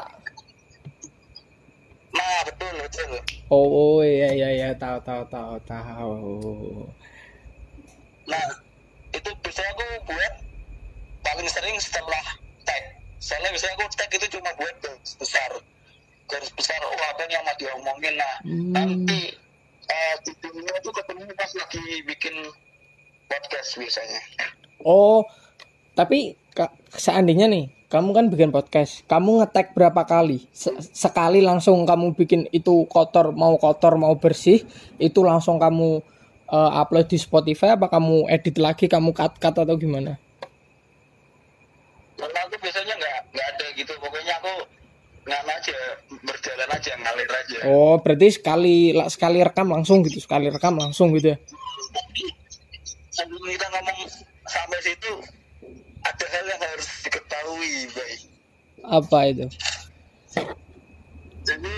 Nah, 2.16 2.40
betul, 2.48 2.74
betul. 2.80 3.12
Oh, 3.48 3.64
oh 3.64 3.98
iya 4.04 4.36
iya 4.36 4.50
iya 4.52 4.70
tahu 4.76 5.00
tahu 5.08 5.24
tahu 5.32 5.56
tahu. 5.64 6.16
Nah, 8.28 8.44
itu 9.16 9.30
biasanya 9.40 9.72
aku 9.72 9.86
buat 10.12 10.34
paling 11.24 11.48
sering 11.48 11.80
setelah 11.80 12.24
tag. 12.68 12.84
Soalnya 13.24 13.56
biasanya 13.56 13.80
aku 13.80 13.88
tag 13.96 14.12
itu 14.12 14.28
cuma 14.36 14.52
buat 14.60 14.76
garis 14.84 15.16
besar. 15.16 15.52
Garis 16.28 16.52
besar, 16.60 16.76
oh 16.84 16.92
apa 17.08 17.24
yang 17.32 17.40
mau 17.48 17.56
diomongin. 17.56 18.20
Nah, 18.20 18.36
Hmm. 18.44 18.72
nanti 18.76 19.32
eh 19.88 20.14
titiknya 20.28 20.74
itu 20.84 20.92
ketemu 20.92 21.24
pas 21.40 21.52
lagi 21.56 21.86
bikin 22.04 22.36
podcast 23.32 23.80
biasanya. 23.80 24.22
Oh, 24.84 25.24
tapi 25.96 26.36
ka- 26.58 26.74
seandainya 26.90 27.46
nih, 27.46 27.70
kamu 27.86 28.10
kan 28.18 28.26
bikin 28.34 28.50
podcast, 28.50 29.06
kamu 29.06 29.46
ngetek 29.46 29.78
berapa 29.78 30.02
kali? 30.10 30.42
Se- 30.50 30.74
sekali 30.82 31.46
langsung 31.46 31.86
kamu 31.86 32.18
bikin 32.18 32.50
itu 32.50 32.90
kotor, 32.90 33.30
mau 33.38 33.54
kotor 33.62 33.94
mau 34.02 34.18
bersih, 34.18 34.66
itu 34.98 35.22
langsung 35.22 35.62
kamu 35.62 36.02
eh, 36.50 36.72
upload 36.82 37.06
di 37.12 37.20
Spotify 37.22 37.78
apa 37.78 37.86
kamu 37.94 38.26
edit 38.34 38.58
lagi, 38.58 38.90
kamu 38.90 39.14
cut 39.14 39.38
cut 39.38 39.54
atau 39.54 39.78
gimana? 39.78 40.18
Karena 42.18 42.40
aku 42.50 42.58
biasanya 42.58 42.94
nggak 42.98 43.14
nggak 43.30 43.48
ada 43.54 43.66
gitu. 43.78 43.94
Pokoknya 44.02 44.34
aku 44.42 44.54
nggak 45.28 45.42
aja, 45.44 45.78
berjalan 46.24 46.70
aja, 46.74 46.92
ngalir 46.98 47.30
aja. 47.30 47.58
Oh, 47.70 47.96
berarti 48.02 48.28
sekali 48.34 48.96
sekali 49.12 49.44
rekam 49.44 49.70
langsung 49.70 50.02
gitu, 50.02 50.18
sekali 50.18 50.50
rekam 50.50 50.74
langsung 50.80 51.14
gitu 51.14 51.36
ya? 51.36 51.38
Sebelum 53.14 53.44
kita 53.50 53.68
ngomong 53.70 54.00
sampai 54.48 54.80
situ, 54.82 55.14
ada 56.18 56.26
hal 56.28 56.46
yang 56.50 56.62
harus 56.66 56.88
diketahui, 57.06 57.74
baik. 57.94 58.20
Apa 58.82 59.20
itu? 59.30 59.46
jadi 61.48 61.74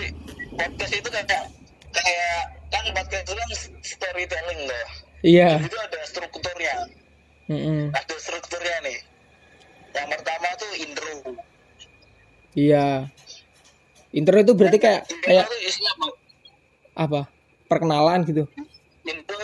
podcast 0.58 0.92
itu 0.92 1.08
kayak 1.08 1.46
kayak 1.94 2.36
kan 2.68 2.84
podcast 2.90 3.22
itu 3.22 3.32
kan 3.32 3.48
storytelling 3.86 4.60
loh 4.66 4.86
Iya. 5.22 5.62
itu 5.62 5.78
ada 5.78 6.00
strukturnya 6.02 6.74
Mm-mm. 7.46 7.94
ada 7.94 8.14
strukturnya 8.18 8.76
nih 8.82 8.98
yang 9.94 10.08
pertama 10.10 10.48
tuh 10.58 10.70
intro 10.74 11.14
Iya. 12.50 13.06
Intro 14.10 14.42
itu 14.42 14.52
berarti 14.58 14.78
kayak 14.82 15.06
kayak 15.22 15.46
apa? 15.46 16.06
apa? 16.98 17.20
Perkenalan 17.70 18.26
gitu. 18.26 18.42
intro 19.06 19.38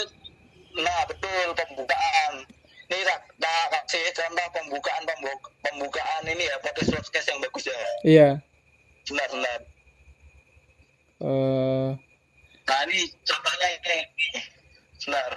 nah 0.74 1.06
betul 1.06 1.54
pembukaan 1.54 2.32
nih 2.90 3.02
tak 3.46 3.82
kasih 3.84 4.02
contoh 4.12 4.46
pembukaan 4.52 5.02
pembu- 5.04 5.42
pembukaan 5.60 6.22
ini 6.24 6.44
ya 6.44 6.56
podcast 6.58 6.90
podcast 6.92 7.26
yang 7.26 7.38
bagus 7.40 7.64
ya. 7.64 7.78
Iya. 8.02 8.28
benar 9.06 9.28
benar 9.30 9.60
Eh, 11.16 11.88
nah 12.62 12.80
ini 12.84 12.98
contohnya 13.22 13.68
ini. 13.72 13.98
Benar 15.00 15.30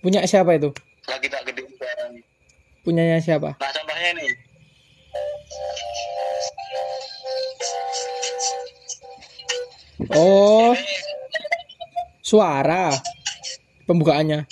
punya 0.00 0.20
siapa 0.24 0.52
itu? 0.52 0.68
lagi 1.04 1.28
tak 1.28 1.44
gede 1.46 1.62
Punyanya 2.82 3.16
siapa? 3.18 3.56
nah 3.56 3.70
contohnya 3.70 4.08
ini. 4.12 4.28
Oh, 10.12 10.74
suara. 12.20 12.92
Pembukaannya. 13.84 14.48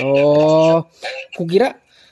Oh, 0.00 0.84
and 0.84 1.18
kukira 1.36 1.68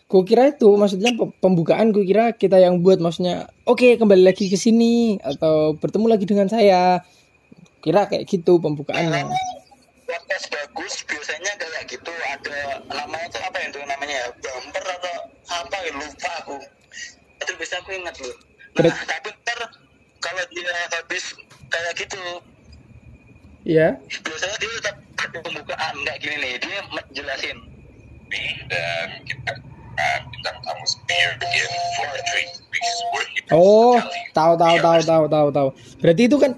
kukira 0.08 0.48
itu 0.48 0.68
maksudnya 0.72 1.12
pe- 1.12 1.36
pembukaan 1.36 1.92
kukira 1.92 2.32
kita 2.32 2.56
yang 2.56 2.80
buat 2.80 2.96
maksudnya 2.96 3.52
oke 3.68 4.00
kembali 4.00 4.24
lagi 4.24 4.48
ke 4.48 4.56
sini 4.56 5.20
atau 5.20 5.76
bertemu 5.76 6.06
lagi 6.08 6.24
dengan 6.24 6.48
saya. 6.48 7.04
Kira 7.78 8.10
kayak 8.10 8.26
gitu 8.26 8.58
pembukaannya. 8.58 9.28
podcast 10.08 10.46
bagus 10.50 11.04
biasanya 11.06 11.52
kayak 11.60 11.84
gitu. 11.86 12.10
Ada 12.10 12.82
namanya 12.90 13.26
tuh 13.30 13.38
apa 13.44 13.60
itu 13.62 13.78
namanya 13.84 14.16
ya? 14.18 14.26
Bumper 14.34 14.82
atau 14.82 15.16
apa 15.46 15.76
ya? 15.86 15.92
Lupa 15.94 16.32
aku. 16.42 16.56
Itu 17.38 17.52
bisa 17.60 17.78
aku 17.78 17.94
ingat 17.94 18.16
loh. 18.18 18.34
Nah 18.82 18.96
tapi 19.06 19.28
ntar 19.30 19.60
kalau 20.18 20.44
dia 20.50 20.72
habis 20.90 21.24
kayak 21.70 21.92
gitu. 22.00 22.18
Iya. 23.68 24.00
biasanya 24.24 24.56
dia 24.58 24.70
tetap 24.80 24.96
pembukaan 25.44 25.94
kayak 26.02 26.18
gini 26.18 26.36
nih. 26.40 26.52
Dia 26.58 26.80
jelasin 27.14 27.58
dan 28.68 29.06
kita 29.24 29.50
akan 29.98 30.20
bintang 30.30 30.56
tamu 30.62 30.86
spear 30.86 31.34
in 31.42 31.72
for 31.98 32.06
a 32.06 32.20
treat 32.28 32.50
because 32.70 32.98
we're 33.10 33.26
here 33.34 33.46
Oh, 33.50 33.96
tahu 34.36 34.54
tahu 34.60 34.76
tahu 34.78 35.00
tahu 35.02 35.24
tahu 35.26 35.48
tahu. 35.48 35.68
Berarti 36.04 36.22
itu 36.28 36.36
kan 36.36 36.52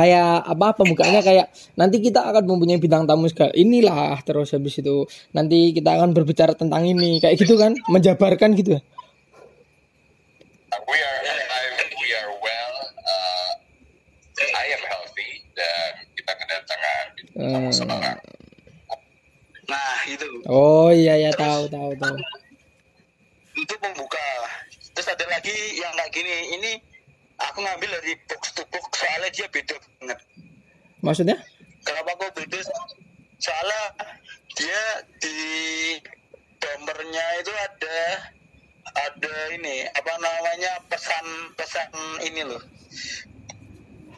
kayak 0.00 0.48
apa 0.48 0.66
pembukaannya 0.80 1.20
kayak 1.20 1.46
nanti 1.76 2.00
kita 2.00 2.24
akan 2.24 2.48
mempunyai 2.48 2.80
bintang 2.80 3.04
tamu 3.04 3.28
segala. 3.28 3.52
Inilah 3.52 4.16
terus 4.24 4.56
habis 4.56 4.80
itu 4.80 5.04
nanti 5.36 5.76
kita 5.76 6.00
akan 6.00 6.16
berbicara 6.16 6.56
tentang 6.56 6.88
ini 6.88 7.20
kayak 7.20 7.36
gitu 7.36 7.60
kan? 7.60 7.76
Menjabarkan 7.92 8.56
gitu. 8.56 8.80
Ya. 8.80 8.82
We 10.88 10.98
are 10.98 11.18
alive, 11.20 11.76
we 12.00 12.08
are 12.16 12.32
well, 12.40 12.74
uh, 13.04 13.50
I 14.56 14.64
am 14.72 14.82
healthy, 14.86 15.44
dan 15.52 15.90
kita 16.16 16.32
kedatangan 16.32 17.04
bintang 17.18 17.46
tamu 17.52 17.70
seorang 17.74 18.18
nah 20.10 20.16
itu 20.16 20.26
Oh 20.46 20.90
iya 20.90 21.14
ya 21.16 21.30
tahu 21.32 21.70
tahu 21.70 21.94
tahu. 21.94 22.16
itu 23.52 23.74
pembuka 23.76 24.18
terus 24.90 25.06
ada 25.06 25.22
lagi 25.28 25.52
yang 25.76 25.92
kayak 25.92 26.10
gini 26.10 26.34
ini 26.56 26.72
aku 27.38 27.60
ngambil 27.60 27.88
dari 27.94 28.18
box 28.26 28.50
to 28.52 28.62
box 28.68 28.90
soalnya 28.96 29.30
dia 29.30 29.46
beda 29.46 29.74
banget 30.00 30.18
Maksudnya? 31.00 31.36
kenapa 31.82 32.10
kok 32.16 32.30
beda 32.34 32.58
soalnya 33.38 33.82
dia 34.54 34.82
di 35.18 35.38
bombernya 36.58 37.26
itu 37.38 37.52
ada 37.52 37.98
ada 38.90 39.34
ini 39.52 39.86
apa 39.88 40.12
namanya 40.18 40.72
pesan 40.88 41.26
pesan 41.54 41.88
ini 42.22 42.42
loh 42.42 42.62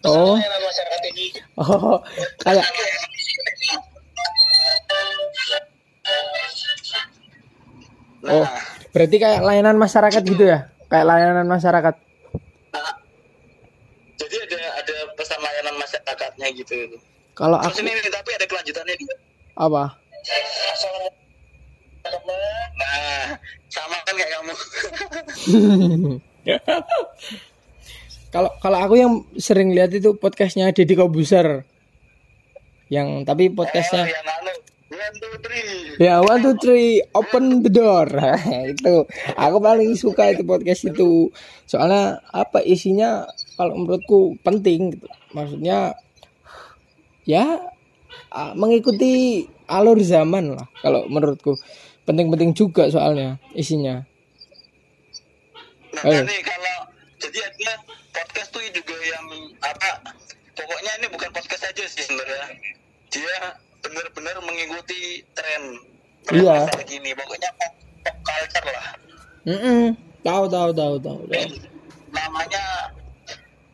Oh. 0.09 0.37
masyarakat 0.38 1.03
ini 1.12 1.27
Oh, 1.61 1.99
kayak 2.40 2.64
oh, 8.29 8.47
berarti 8.92 9.16
kayak 9.21 9.40
layanan 9.44 9.77
masyarakat 9.77 10.23
gitu 10.25 10.44
ya? 10.49 10.68
Kayak 10.88 11.07
layanan 11.07 11.47
masyarakat. 11.47 11.94
jadi 14.18 14.37
ada 14.51 14.61
ada 14.83 14.97
pesan 15.14 15.38
layanan 15.40 15.77
masyarakatnya 15.79 16.49
gitu 16.59 16.75
Kalau 17.38 17.55
aku 17.62 17.79
ini, 17.81 17.94
tapi 18.11 18.31
ada 18.35 18.47
kelanjutannya 18.51 18.94
dia 18.99 19.14
apa? 19.59 19.94
nah 22.79 23.37
sama 23.68 23.97
kan 24.07 24.14
kayak 24.16 24.31
kamu 24.33 24.55
Kalau 28.38 28.55
kalau 28.62 28.79
aku 28.79 28.94
yang 28.94 29.27
sering 29.35 29.74
lihat 29.74 29.90
itu 29.90 30.14
podcastnya 30.14 30.70
Deddy 30.70 30.94
Kobuser. 30.94 31.66
Yang 32.87 33.27
tapi 33.27 33.51
podcastnya 33.51 34.07
yang 34.07 34.22
anu 34.22 34.55
one 34.94 35.14
two 35.18 35.35
three 35.42 35.66
Ya 35.98 36.22
one 36.22 36.38
two 36.46 36.55
three 36.62 37.03
open 37.18 37.66
the 37.66 37.72
door 37.74 38.07
itu 38.79 38.94
aku 39.35 39.57
paling 39.59 39.90
suka 39.98 40.31
itu 40.31 40.46
podcast 40.46 40.87
itu 40.87 41.35
soalnya 41.66 42.22
apa 42.31 42.62
isinya 42.62 43.27
kalau 43.59 43.74
menurutku 43.74 44.38
penting 44.46 44.94
gitu. 44.94 45.11
maksudnya 45.35 45.98
ya 47.27 47.59
mengikuti 48.55 49.51
alur 49.66 49.98
zaman 49.98 50.55
lah 50.55 50.70
kalau 50.79 51.11
menurutku 51.11 51.59
penting-penting 52.07 52.55
juga 52.55 52.87
soalnya 52.87 53.42
isinya 53.59 54.07
Nah, 55.98 56.14
Ayo. 56.14 56.22
nih 56.22 56.38
kalau 56.46 56.87
jadi 57.18 57.38
ada 57.51 57.98
podcast 58.19 58.49
tuh 58.51 58.63
juga 58.69 58.97
yang 58.99 59.25
apa 59.61 59.91
pokoknya 60.53 60.93
ini 60.99 61.07
bukan 61.09 61.31
podcast 61.31 61.65
aja 61.65 61.85
sih 61.87 62.03
sebenarnya 62.03 62.59
dia 63.09 63.35
benar-benar 63.79 64.37
mengikuti 64.43 65.23
tren 65.33 65.63
tren 66.27 66.43
Iya. 66.43 66.67
masa 66.67 66.83
gini 66.83 67.11
pokoknya 67.15 67.51
pop, 67.57 67.73
pop 68.03 68.17
culture 68.21 68.67
lah 68.69 68.89
Mm-mm. 69.47 69.83
tahu 70.21 70.45
tahu 70.47 70.71
tahu 70.71 70.95
tahu 70.99 71.21
tahu. 71.25 71.47
namanya 72.11 72.65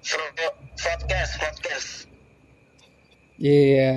Fro- 0.04 0.36
podcast 0.76 1.32
podcast 1.40 1.88
iya 3.36 3.96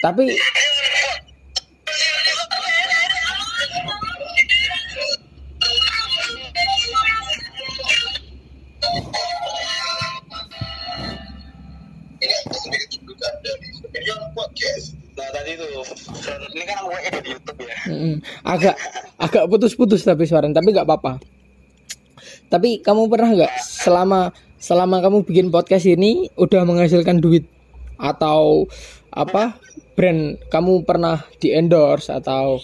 tapi 0.00 0.32
Podcast. 14.32 14.96
nah 15.12 15.28
tadi 15.28 15.60
tuh 15.60 15.68
ini 16.56 16.64
kan 16.64 16.76
aku 16.80 16.88
ada 16.88 17.20
di 17.20 17.36
YouTube 17.36 17.60
ya. 17.68 17.76
Agak 18.48 18.80
agak 19.20 19.44
putus-putus 19.52 20.00
tapi 20.08 20.24
suaranya 20.24 20.64
tapi 20.64 20.72
nggak 20.72 20.88
apa-apa. 20.88 21.20
Tapi 22.48 22.80
kamu 22.80 23.12
pernah 23.12 23.28
nggak 23.36 23.52
selama 23.60 24.32
selama 24.56 25.04
kamu 25.04 25.28
bikin 25.28 25.52
podcast 25.52 25.84
ini 25.84 26.32
udah 26.40 26.64
menghasilkan 26.64 27.20
duit? 27.20 27.44
Atau 28.00 28.72
apa 29.12 29.60
brand 29.92 30.40
kamu 30.48 30.88
pernah 30.88 31.20
di 31.36 31.52
endorse 31.52 32.08
atau 32.08 32.56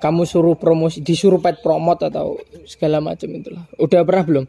kamu 0.00 0.28
suruh 0.28 0.56
promosi 0.56 1.00
disuruh 1.00 1.40
pet 1.40 1.64
promote 1.64 2.08
atau 2.12 2.36
segala 2.68 3.00
macam 3.00 3.28
itulah. 3.32 3.64
Udah 3.80 4.04
pernah 4.04 4.24
belum? 4.24 4.44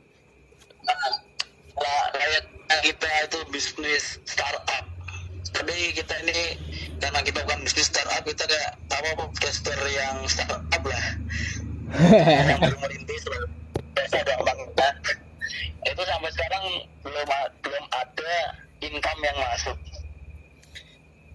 Nah, 0.84 2.04
kayak 2.12 2.44
kita 2.84 3.08
itu 3.28 3.40
bisnis 3.52 4.20
startup. 4.28 4.91
Tapi 5.62 5.94
kita 5.94 6.16
ini 6.26 6.58
karena 6.98 7.22
kita 7.22 7.46
bukan 7.46 7.62
bisnis 7.62 7.86
startup, 7.86 8.26
kita 8.26 8.50
kayak 8.50 8.72
apa 8.90 9.10
podcaster 9.14 9.78
yang 9.94 10.26
startup 10.26 10.82
lah. 10.82 11.06
yang 12.18 12.58
baru 12.58 12.78
merintis. 12.82 13.22
Biasa 13.94 14.26
ada 14.26 14.34
orang 14.42 14.58
kan. 14.74 14.96
Itu 15.86 16.02
sampai 16.02 16.34
sekarang 16.34 16.64
belum 17.02 17.30
belum 17.62 17.86
ada 17.94 18.34
income 18.82 19.22
yang 19.22 19.38
masuk. 19.38 19.78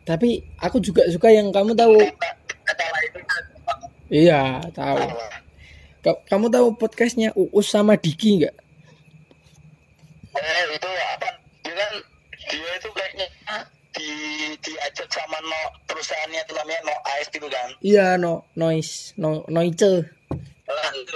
tapi 0.03 0.39
aku 0.63 0.79
juga 0.79 1.03
suka 1.11 1.35
yang 1.35 1.51
kamu 1.51 1.75
tahu 1.75 1.99
Kata, 1.99 2.31
kata 2.63 2.85
lain 2.95 3.11
iya 4.07 4.63
tahu 4.71 5.03
Ka- 5.99 6.23
kamu 6.31 6.47
tahu 6.47 6.67
podcastnya 6.79 7.35
Uus 7.35 7.67
sama 7.67 7.99
Diki 7.99 8.39
nggak 8.39 8.55
Eh, 10.31 10.65
itu 10.79 10.89
apa? 11.11 11.27
Dia 11.67 11.75
kan 11.75 11.93
dia 12.47 12.71
itu 12.79 12.89
kayaknya 12.95 13.27
di 13.99 14.11
diajak 14.63 15.11
sama 15.11 15.43
no 15.43 15.61
perusahaannya 15.91 16.39
itu 16.39 16.53
namanya 16.55 16.81
no 16.87 16.95
ice 17.19 17.33
gitu 17.35 17.51
kan. 17.51 17.66
Iya 17.85 18.17
no 18.17 18.45
noise 18.57 19.13
no 19.21 19.45
itu 19.65 20.05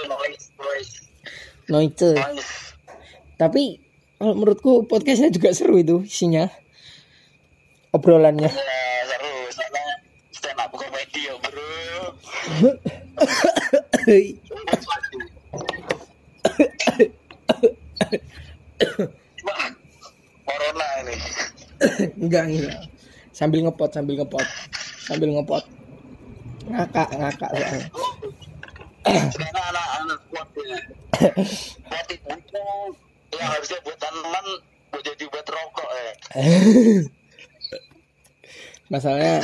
noise 0.07 0.45
noise 0.57 0.93
noice 1.69 2.11
noise. 2.13 2.51
tapi 3.37 3.81
kalau 4.21 4.37
menurutku 4.37 4.85
podcastnya 4.85 5.33
juga 5.33 5.49
seru 5.55 5.81
itu 5.81 6.05
isinya 6.05 6.45
obrolannya 7.89 8.47
Ya, 8.47 9.03
seru. 9.09 9.33
Soalnya 9.49 9.85
stand 10.29 10.61
up 10.61 10.71
comedy 10.77 11.25
ya, 11.25 11.35
bro. 11.41 12.13
Corona 20.45 20.87
ini. 21.01 21.15
enggak 22.21 22.43
enggak 22.45 22.77
sambil 23.33 23.59
ngepot 23.65 23.89
sambil 23.89 24.21
ngepot 24.21 24.45
sambil 25.01 25.29
ngepot 25.33 25.63
ngakak 26.71 27.09
ngakak 27.15 27.51
soalnya. 27.55 27.87
Sekarang 29.31 29.65
anak-anak 29.75 30.19
kuat 30.31 30.49
ya. 30.55 30.79
Kuat 31.85 32.07
itu 32.09 32.31
yang 33.37 33.49
harusnya 33.51 33.79
buat 33.83 33.97
tanaman 33.97 34.45
buat 34.91 35.03
jadi 35.07 35.23
buat 35.31 35.47
rokok 35.47 35.89
eh. 35.95 36.13
masalahnya 38.91 39.39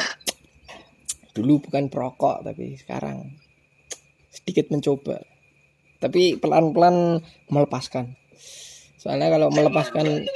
dulu 1.31 1.63
bukan 1.63 1.87
perokok 1.87 2.43
tapi 2.43 2.75
sekarang 2.75 3.39
sedikit 4.33 4.67
mencoba 4.73 5.23
tapi 6.03 6.35
pelan-pelan 6.35 7.23
melepaskan 7.47 8.19
soalnya 8.99 9.31
kalau 9.31 9.47
melepaskan 9.49 10.27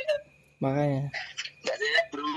makanya 0.63 1.11
Gak 1.61 1.77
sehat 1.77 2.05
bro. 2.09 2.29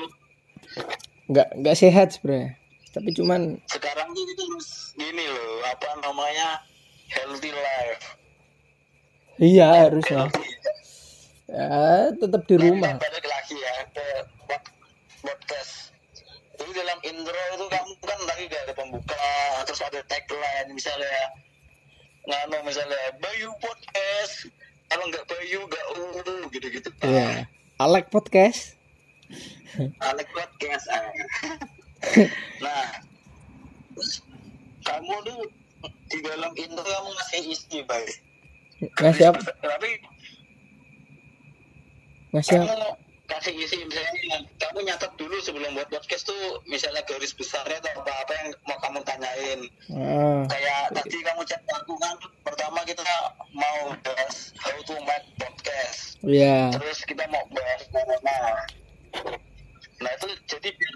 nggak 1.30 1.48
nggak 1.62 1.76
sehat 1.78 2.08
sebenarnya 2.12 2.50
tapi 2.90 3.10
cuman 3.16 3.40
Sekarang 3.70 4.08
tuh 4.12 4.24
kita 4.28 4.42
harus 4.42 4.43
gini 4.94 5.24
loh, 5.26 5.62
apa 5.66 5.88
namanya 6.00 6.62
healthy 7.10 7.50
life. 7.50 8.04
iya 9.36 9.86
harusnya 9.86 10.30
ya 11.50 12.08
tetap 12.14 12.46
di 12.46 12.54
rumah 12.56 12.94
Balik 12.96 13.26
lagi 13.26 13.56
ya 13.58 13.74
ke 13.90 14.06
pod- 14.46 14.74
podcast. 15.20 15.90
Jadi 16.54 16.70
dalam 16.70 16.98
intro 17.02 17.34
itu 17.58 17.66
kamu 17.66 17.92
kan 18.00 18.20
tadi 18.30 18.42
gak 18.46 18.62
ada 18.70 18.74
pembuka, 18.78 19.26
terus 19.66 19.82
ada 19.82 20.00
tagline 20.06 20.70
misalnya 20.70 21.34
ngano 22.24 22.62
misalnya 22.62 22.96
Bayu 23.18 23.50
podcast, 23.58 24.48
kalau 24.86 25.04
nggak 25.10 25.26
Bayu 25.26 25.60
nggak 25.66 25.86
uru 25.98 26.36
gitu-gitu. 26.48 26.88
iya 27.02 27.44
Alek 27.76 28.08
podcast 28.08 28.78
Alek 30.00 30.28
podcast. 30.30 30.86
ah. 30.94 31.10
nah, 32.64 32.86
terus 33.92 34.22
kamu 34.84 35.14
tuh 35.24 35.40
di 36.12 36.18
dalam 36.24 36.52
intro 36.56 36.84
kamu 36.84 37.08
ngasih 37.12 37.42
isi 37.52 37.78
baik. 37.84 38.16
ngasih 39.00 39.24
apa? 39.32 39.40
Tapi 39.60 39.90
ngasih 42.36 42.54
apa? 42.60 42.66
kamu 42.68 42.90
kasih 43.24 43.54
isi 43.56 43.80
misalnya 43.88 44.36
kamu 44.60 44.78
nyatet 44.84 45.12
dulu 45.16 45.36
sebelum 45.40 45.72
buat 45.72 45.88
podcast 45.88 46.28
tuh 46.28 46.60
misalnya 46.68 47.00
garis 47.08 47.32
besarnya 47.32 47.80
atau 47.80 48.04
apa 48.04 48.12
apa 48.12 48.32
yang 48.36 48.48
mau 48.68 48.78
kamu 48.84 49.00
tanyain. 49.08 49.60
Ah, 49.92 50.44
kayak 50.48 50.92
tadi 50.92 51.18
kamu 51.24 51.42
chat 51.48 51.62
aku 51.72 51.96
kan 51.96 52.14
pertama 52.44 52.84
kita 52.84 53.04
mau 53.56 53.96
bahas 54.04 54.52
how 54.60 54.76
to 54.84 54.96
make 55.08 55.26
podcast. 55.40 56.20
Iya. 56.20 56.72
Terus 56.76 56.98
kita 57.08 57.24
mau 57.32 57.44
bahas 57.48 57.82
corona 57.88 58.68
nah 60.02 60.10
itu 60.20 60.28
jadi 60.50 60.68
biar 60.74 60.94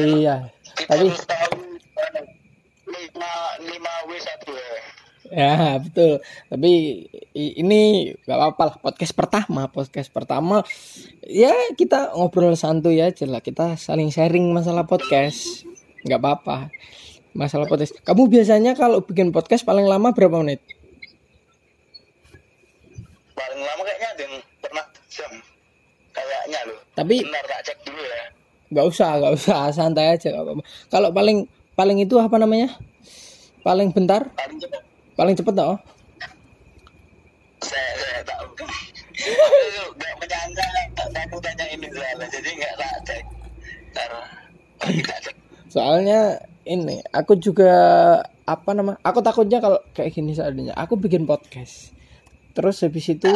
iya 0.00 0.36
kita 0.74 0.90
tapi 0.90 1.06
harus 1.10 1.24
tahu 1.26 1.52
eh, 1.98 2.24
lima 2.90 3.32
lima 3.62 3.92
w 4.06 4.10
satu 4.18 4.52
ya 4.52 4.76
Ya 5.34 5.80
betul. 5.82 6.22
Tapi 6.46 6.72
ini 7.34 8.12
gak 8.22 8.38
apa-apa 8.38 8.62
lah 8.70 8.76
podcast 8.78 9.16
pertama, 9.16 9.66
podcast 9.66 10.12
pertama 10.12 10.62
ya 11.26 11.50
kita 11.74 12.14
ngobrol 12.14 12.54
santuy 12.54 13.02
aja 13.02 13.26
lah. 13.26 13.42
Kita 13.42 13.74
saling 13.74 14.14
sharing 14.14 14.54
masalah 14.54 14.86
podcast. 14.86 15.66
Gak 16.06 16.22
apa-apa. 16.22 16.70
Masalah 17.34 17.66
podcast. 17.66 17.98
Kamu 18.06 18.30
biasanya 18.30 18.78
kalau 18.78 19.02
bikin 19.02 19.34
podcast 19.34 19.66
paling 19.66 19.88
lama 19.88 20.14
berapa 20.14 20.38
menit? 20.38 20.62
paling 23.34 23.60
lama 23.60 23.82
kayaknya 23.82 24.08
ada 24.14 24.22
yang 24.22 24.36
pernah 24.62 24.84
jam 25.10 25.32
kayaknya 26.14 26.60
loh 26.70 26.78
Tapi 26.94 27.16
bentar 27.22 27.44
tak 27.46 27.60
cek 27.66 27.78
dulu 27.86 28.02
ya 28.02 28.24
nggak 28.74 28.86
usah, 28.90 29.22
nggak 29.22 29.32
usah, 29.38 29.70
santai 29.70 30.18
aja. 30.18 30.34
nggak 30.34 30.42
apa-apa. 30.42 30.62
Kalau 30.90 31.08
paling 31.14 31.46
paling 31.78 32.02
itu 32.02 32.18
apa 32.18 32.34
namanya? 32.42 32.74
Paling 33.62 33.94
bentar, 33.94 34.28
paling 34.34 34.58
cepat 34.58 34.82
paling 35.14 35.34
cepet 35.38 35.54
tau? 35.54 35.78
saya 37.64 37.90
saya 37.96 38.20
tahu 38.28 38.44
nggak 39.96 40.14
menyangka 40.20 40.66
tanya 41.40 41.64
ini 41.72 41.86
soalnya 41.88 42.26
jadi 42.28 42.50
nggak 42.60 42.74
tak 42.76 42.94
cek 43.08 43.24
Soalnya 45.70 46.20
ini 46.68 47.02
aku 47.10 47.34
juga 47.34 47.72
apa 48.46 48.70
nama? 48.76 48.94
Aku 49.02 49.24
takutnya 49.24 49.58
kalau 49.58 49.80
kayak 49.90 50.14
gini 50.14 50.36
seadanya. 50.36 50.76
Aku 50.78 50.94
bikin 50.94 51.26
podcast. 51.26 51.90
Terus 52.54 52.84
habis 52.86 53.10
itu 53.10 53.32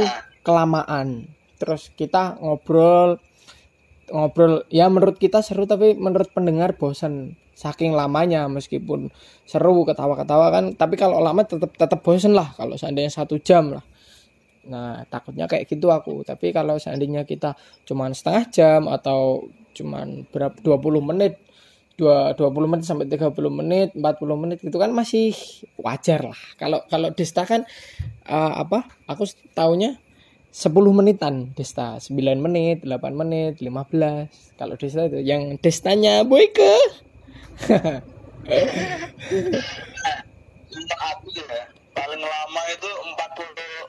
kelamaan. 0.46 1.26
Terus 1.58 1.90
kita 1.98 2.38
ngobrol 2.38 3.18
ngobrol. 4.12 4.64
Ya 4.72 4.88
menurut 4.88 5.16
kita 5.16 5.40
seru 5.44 5.64
tapi 5.64 5.94
menurut 5.96 6.30
pendengar 6.32 6.76
bosan. 6.76 7.36
Saking 7.58 7.90
lamanya 7.90 8.46
meskipun 8.46 9.10
seru 9.42 9.82
ketawa-ketawa 9.82 10.54
kan. 10.54 10.64
Tapi 10.78 10.94
kalau 10.94 11.18
lama 11.18 11.42
tetap 11.42 11.74
tetap 11.74 12.00
bosan 12.06 12.34
lah 12.36 12.54
kalau 12.54 12.78
seandainya 12.78 13.10
satu 13.10 13.38
jam 13.42 13.74
lah. 13.74 13.84
Nah 14.70 15.02
takutnya 15.10 15.50
kayak 15.50 15.66
gitu 15.66 15.90
aku. 15.90 16.22
Tapi 16.22 16.54
kalau 16.54 16.78
seandainya 16.78 17.26
kita 17.26 17.58
cuman 17.88 18.14
setengah 18.14 18.44
jam 18.52 18.82
atau 18.86 19.50
cuman 19.74 20.26
berapa 20.30 20.58
20 20.58 21.10
menit 21.14 21.38
dua 21.98 22.30
20 22.38 22.70
menit 22.70 22.86
sampai 22.86 23.10
30 23.10 23.34
menit 23.50 23.90
40 23.90 24.06
menit 24.38 24.58
gitu 24.62 24.78
kan 24.78 24.94
masih 24.94 25.34
wajar 25.82 26.22
lah. 26.30 26.40
Kalau 26.54 26.86
kalau 26.86 27.10
Desta 27.10 27.42
kan 27.42 27.66
eh, 28.22 28.52
apa 28.54 28.86
aku 29.10 29.26
tahunya 29.58 29.98
10 30.52 30.72
menitan 30.96 31.52
Desta. 31.52 32.00
9 32.00 32.16
menit 32.40 32.82
8 32.82 33.12
menit 33.12 33.60
15 33.60 34.56
kalau 34.56 34.74
Desta 34.80 35.06
itu 35.06 35.20
yang 35.20 35.60
Destanya 35.60 36.24
Boyke. 36.24 36.76
Untuk 40.68 41.00
aku 41.04 41.26
ya 41.36 41.68
paling 41.92 42.22
lama 42.22 42.62
itu 42.72 42.90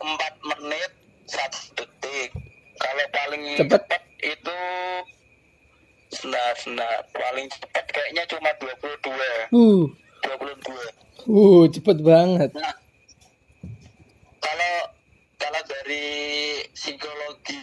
44 0.04 0.50
menit 0.52 0.92
satu 1.30 1.60
detik. 1.80 2.30
Kalau 2.80 3.06
paling 3.14 3.44
Cepet. 3.56 3.80
cepat 3.86 4.04
itu 4.20 4.60
sebentar 6.12 6.52
sebentar. 6.60 6.96
Paling 7.14 7.48
cepat 7.48 7.86
kayaknya 7.94 8.24
cuma 8.28 8.52
22 8.60 8.76
uh. 9.56 9.86
22 10.28 11.00
uh 11.30 11.64
cepet 11.72 11.98
banget. 12.02 12.50
Nah, 12.56 12.76
kalau 14.42 14.76
kalau 15.40 15.62
dari 15.66 16.06
psikologi 16.76 17.60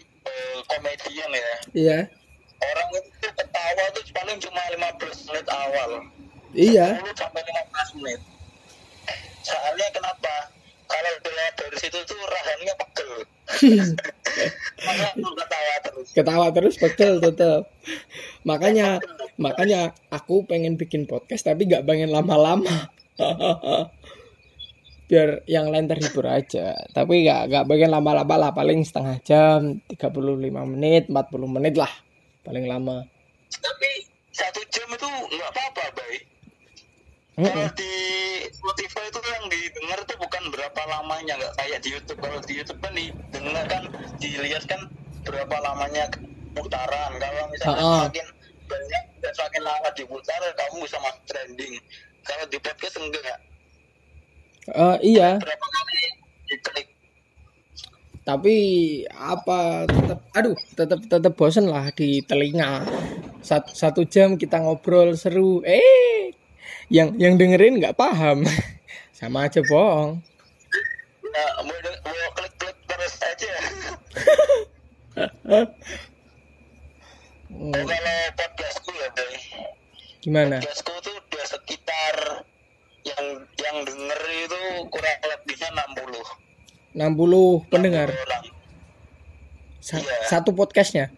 eh, 0.00 0.58
komedian 0.70 1.30
ya, 1.34 1.52
iya 1.74 1.98
orang 2.64 2.88
itu 2.96 3.28
ketawa 3.34 3.84
tuh 3.92 4.02
paling 4.14 4.38
cuma 4.40 4.62
15 4.72 5.26
menit 5.28 5.46
awal, 5.52 5.90
iya 6.54 6.88
10 7.02 7.12
sampai 7.18 7.42
15 7.44 7.98
menit. 8.00 8.20
Soalnya 9.44 9.86
kenapa? 9.92 10.34
Kalau 10.88 11.12
dilihat 11.20 11.54
dari 11.60 11.76
situ 11.76 11.98
tuh 12.08 12.16
rahangnya 12.16 12.74
pegel. 12.80 13.12
Makanya 14.86 15.28
ketawa 15.36 15.74
terus. 15.84 16.06
ketawa 16.16 16.46
terus 16.50 16.74
betul 16.80 17.12
tetap 17.22 17.62
makanya 18.42 18.98
makanya 19.36 19.92
aku 20.10 20.44
pengen 20.44 20.74
bikin 20.76 21.06
podcast 21.08 21.46
tapi 21.46 21.64
nggak 21.68 21.86
pengen 21.86 22.10
lama-lama 22.12 22.90
biar 25.14 25.30
yang 25.46 25.70
lain 25.70 25.86
terhibur 25.86 26.26
aja 26.26 26.74
tapi 26.90 27.22
nggak 27.22 27.54
nggak 27.54 27.64
pengen 27.70 27.90
lama-lama 27.94 28.34
lah 28.34 28.50
paling 28.50 28.82
setengah 28.82 29.22
jam 29.22 29.78
35 29.86 30.10
menit 30.74 31.06
40 31.06 31.14
menit 31.46 31.78
lah 31.78 31.90
paling 32.42 32.66
lama 32.66 33.06
Tapi 33.54 33.90
satu 34.34 34.60
jam 34.66 34.90
itu 34.90 35.06
nggak 35.06 35.50
apa-apa, 35.54 35.84
baik. 35.94 36.22
Mm-mm. 37.38 37.46
Kalau 37.50 37.70
di 37.78 37.94
Spotify 38.50 39.04
itu 39.06 39.20
yang 39.22 39.46
didengar 39.46 39.98
tuh 40.10 40.18
bukan 40.18 40.42
berapa 40.50 40.80
lamanya, 40.90 41.38
nggak 41.38 41.54
kayak 41.54 41.78
di 41.86 41.88
YouTube. 41.94 42.18
Kalau 42.18 42.38
di 42.42 42.52
YouTube 42.58 42.80
kan 42.82 42.92
didengar 42.98 43.64
kan, 43.70 43.82
dilihat 44.18 44.66
kan 44.66 44.90
berapa 45.22 45.56
lamanya 45.62 46.10
putaran. 46.54 47.10
Kalau 47.22 47.42
misalnya 47.50 47.78
Ha-ha. 47.78 47.94
semakin 48.10 48.26
banyak 48.66 49.02
dan 49.22 49.32
semakin 49.38 49.62
lama 49.62 49.88
diputar, 49.94 50.40
kamu 50.58 50.76
bisa 50.82 50.98
masuk 50.98 51.22
trending. 51.30 51.74
Kalau 52.26 52.44
di 52.50 52.58
podcast 52.58 52.98
enggak. 52.98 53.38
Eh, 54.64 54.98
iya. 55.04 55.36
Berapa 55.36 55.66
kali 55.68 55.98
diklik? 56.48 56.88
tapi 58.24 58.56
apa 59.12 59.84
tetap 59.84 60.24
aduh 60.32 60.56
tetap 60.72 61.00
tetap 61.04 61.32
bosen 61.36 61.68
lah 61.68 61.92
di 61.92 62.24
telinga. 62.24 62.80
Satu, 63.44 63.70
satu 63.76 64.00
jam 64.08 64.40
kita 64.40 64.64
ngobrol 64.64 65.12
seru. 65.12 65.60
Eh 65.60 66.32
yang 66.88 67.12
yang 67.20 67.36
dengerin 67.36 67.76
nggak 67.76 67.96
paham. 68.00 68.48
Sama 69.18 69.46
aja 69.46 69.60
bohong. 69.60 70.24
Nah, 71.24 71.50
mau, 71.62 71.78
mau 71.84 72.28
klik-klik 72.32 72.76
terus 72.88 73.14
aja. 73.20 73.54
Oh, 77.52 77.84
kalau 77.92 78.18
podcastku 78.34 78.90
ya, 78.96 79.08
gimana? 80.24 80.56
Podcastku 80.58 80.92
tuh 81.04 81.14
udah 81.14 81.46
sekitar 81.46 82.14
yang 83.14 83.28
yang 83.56 83.76
denger 83.82 84.20
itu 84.42 84.60
kurang 84.90 85.18
lebihnya 85.22 85.68
60 85.70 86.22
60 86.94 87.70
pendengar. 87.70 88.08
60 88.10 88.22
orang 88.22 88.44
Sa- 89.84 90.00
Iya. 90.00 90.16
satu 90.32 90.56
podcastnya? 90.56 91.12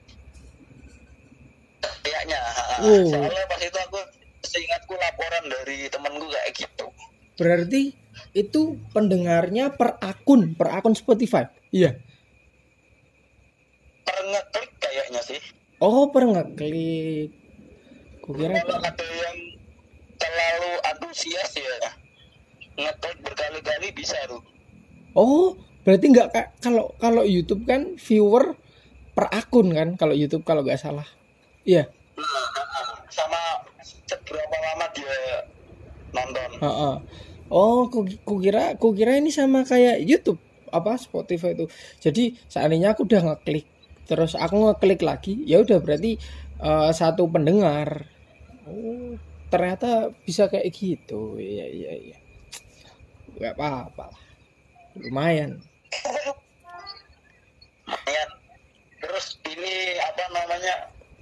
Kayaknya 2.02 2.40
Oh. 2.82 3.06
soalnya 3.06 3.44
pas 3.46 3.62
itu 3.62 3.78
aku 3.78 3.98
seingatku 4.42 4.94
laporan 4.98 5.44
dari 5.46 5.86
temenku 5.86 6.26
kayak 6.26 6.50
gitu. 6.50 6.86
Berarti 7.38 7.94
itu 8.32 8.62
pendengarnya 8.90 9.70
per 9.70 10.00
akun 10.02 10.58
per 10.58 10.74
akun 10.74 10.98
Spotify? 10.98 11.46
Iya. 11.70 11.94
Per 14.02 14.18
ngeklik 14.18 14.70
kayaknya 14.82 15.22
sih. 15.22 15.40
Oh 15.78 16.10
per 16.10 16.26
ngeklik. 16.26 17.30
Kalau 18.26 18.50
ada 18.82 19.06
yang 19.06 19.38
terlalu 20.18 20.72
antusias 21.16 21.48
ya 21.56 21.76
ngeklik 22.76 23.18
berkali-kali 23.24 23.88
bisa 23.96 24.20
tuh 24.28 24.44
Oh, 25.16 25.56
berarti 25.80 26.12
nggak 26.12 26.28
kak 26.28 26.46
kalau 26.60 26.92
kalau 27.00 27.24
YouTube 27.24 27.64
kan 27.64 27.96
viewer 27.96 28.52
per 29.16 29.32
akun 29.32 29.72
kan 29.72 29.96
kalau 29.96 30.12
YouTube 30.12 30.44
kalau 30.44 30.60
nggak 30.60 30.76
salah. 30.76 31.08
Iya. 31.64 31.88
Nah, 32.20 33.00
sama 33.08 33.64
seberapa 33.80 34.56
lama 34.60 34.92
dia 34.92 35.16
nonton 36.12 36.50
heeh. 36.60 36.94
Oh, 37.48 37.88
ku, 37.88 38.04
ku 38.28 38.44
kira 38.44 38.76
ku 38.76 38.92
kira 38.92 39.16
ini 39.16 39.32
sama 39.32 39.64
kayak 39.64 40.04
YouTube 40.04 40.36
apa 40.68 41.00
Spotify 41.00 41.56
itu. 41.56 41.64
Jadi 41.96 42.36
seandainya 42.44 42.92
aku 42.92 43.08
udah 43.08 43.32
ngeklik 43.32 43.64
terus 44.04 44.36
aku 44.36 44.68
ngeklik 44.68 45.00
lagi, 45.00 45.40
ya 45.48 45.64
udah 45.64 45.80
berarti 45.80 46.20
eh, 46.60 46.90
satu 46.92 47.24
pendengar. 47.32 48.04
Oh, 48.68 49.16
ternyata 49.46 49.88
bisa 50.22 50.46
kayak 50.46 50.68
gitu. 50.70 51.36
Iya 51.36 51.66
iya 51.66 51.92
iya. 51.96 52.18
Gak 53.36 53.54
apa-apa 53.54 54.10
lah. 54.10 54.22
Lumayan. 54.96 55.60
lumayan 57.86 58.30
terus 58.98 59.38
ini 59.46 59.74
apa 60.02 60.24
namanya 60.32 60.74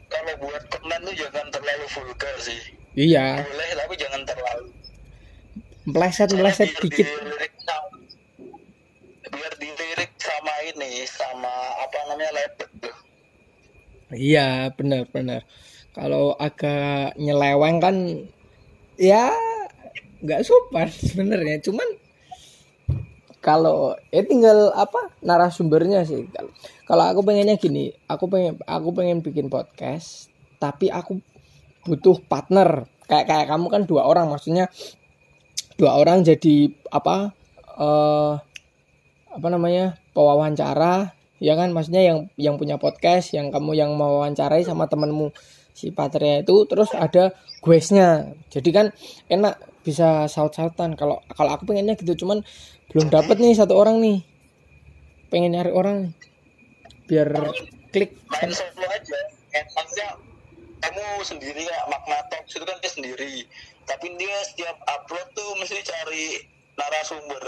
kalau 0.09 0.33
buat 0.41 0.63
komen 0.71 1.01
tuh 1.05 1.13
jangan 1.13 1.47
terlalu 1.53 1.85
vulgar 1.93 2.35
sih 2.41 2.57
Iya, 2.95 3.43
boleh 3.43 3.69
tapi 3.75 3.95
jangan 3.99 4.23
terlalu 4.23 4.65
meleset-meleset 5.85 6.71
biar 6.71 6.81
dikit. 6.81 7.05
dilirik 7.11 7.53
sama, 7.61 7.91
biar 9.29 9.53
dilirik 9.59 10.13
sama 10.17 10.55
ini 10.65 10.91
sama 11.05 11.53
apa 11.83 11.99
namanya 12.09 12.33
lebet 12.33 12.71
tuh 12.81 12.97
Iya, 14.15 14.71
benar-benar. 14.73 15.43
Kalau 15.95 16.35
agak 16.35 17.15
nyeleweng 17.15 17.79
kan 17.79 17.97
ya 18.99 19.31
nggak 20.21 20.43
sopan 20.43 20.91
sebenarnya. 21.09 21.63
Cuman 21.63 21.87
kalau 23.39 23.95
ya 24.11 24.27
tinggal 24.27 24.75
apa 24.75 25.15
narasumbernya 25.23 26.03
sih. 26.03 26.27
Kalau- 26.85 27.09
aku 27.09 27.21
pengennya 27.25 27.57
gini, 27.57 27.95
aku 28.11 28.29
pengen 28.29 28.61
aku 28.67 28.93
pengen 28.93 29.25
bikin 29.25 29.49
podcast, 29.49 30.29
tapi 30.61 30.93
aku 30.93 31.23
butuh 31.87 32.21
partner. 32.27 32.91
Kayak 33.05 33.25
kayak 33.29 33.47
kamu 33.53 33.67
kan 33.69 33.83
dua 33.85 34.09
orang, 34.09 34.29
maksudnya 34.33 34.69
dua 35.77 35.97
orang 35.97 36.25
jadi 36.25 36.73
apa 36.91 37.35
eh 37.75 38.33
apa 39.35 39.49
namanya 39.51 39.99
pewawancara 40.15 41.11
ya 41.43 41.59
kan 41.59 41.75
maksudnya 41.75 42.07
yang 42.07 42.19
yang 42.39 42.55
punya 42.55 42.79
podcast 42.79 43.35
yang 43.35 43.51
kamu 43.51 43.75
yang 43.75 43.91
mau 43.99 44.23
wawancarai 44.23 44.63
sama 44.63 44.87
temenmu 44.87 45.35
si 45.75 45.91
Patria 45.91 46.41
itu 46.41 46.55
terus 46.71 46.95
ada 46.95 47.35
guesnya 47.59 48.33
jadi 48.49 48.71
kan 48.71 48.87
enak 49.27 49.59
bisa 49.85 50.27
saut-sautan. 50.27 50.97
Kalau 50.97 51.21
kalau 51.37 51.51
aku 51.53 51.69
pengennya 51.69 51.95
gitu 52.01 52.25
cuman 52.25 52.41
belum 52.91 53.13
dapet 53.13 53.37
nih 53.39 53.53
satu 53.55 53.77
orang 53.77 54.01
nih. 54.01 54.25
Pengen 55.29 55.53
nyari 55.53 55.71
orang 55.71 56.17
biar 57.05 57.29
klik. 57.93 58.17
main 58.33 58.51
solo 58.51 58.89
aja. 58.89 59.19
Eh, 59.55 59.65
maksudnya 59.77 60.09
kamu 60.81 61.05
sendiri 61.23 61.63
ya 61.63 61.79
makna 61.87 62.19
talks 62.33 62.57
itu 62.57 62.65
kan 62.65 62.77
dia 62.81 62.91
sendiri. 62.91 63.33
Tapi 63.85 64.17
dia 64.17 64.37
setiap 64.49 64.81
upload 64.89 65.29
tuh 65.37 65.51
mesti 65.61 65.85
cari 65.85 66.41
narasumber. 66.75 67.45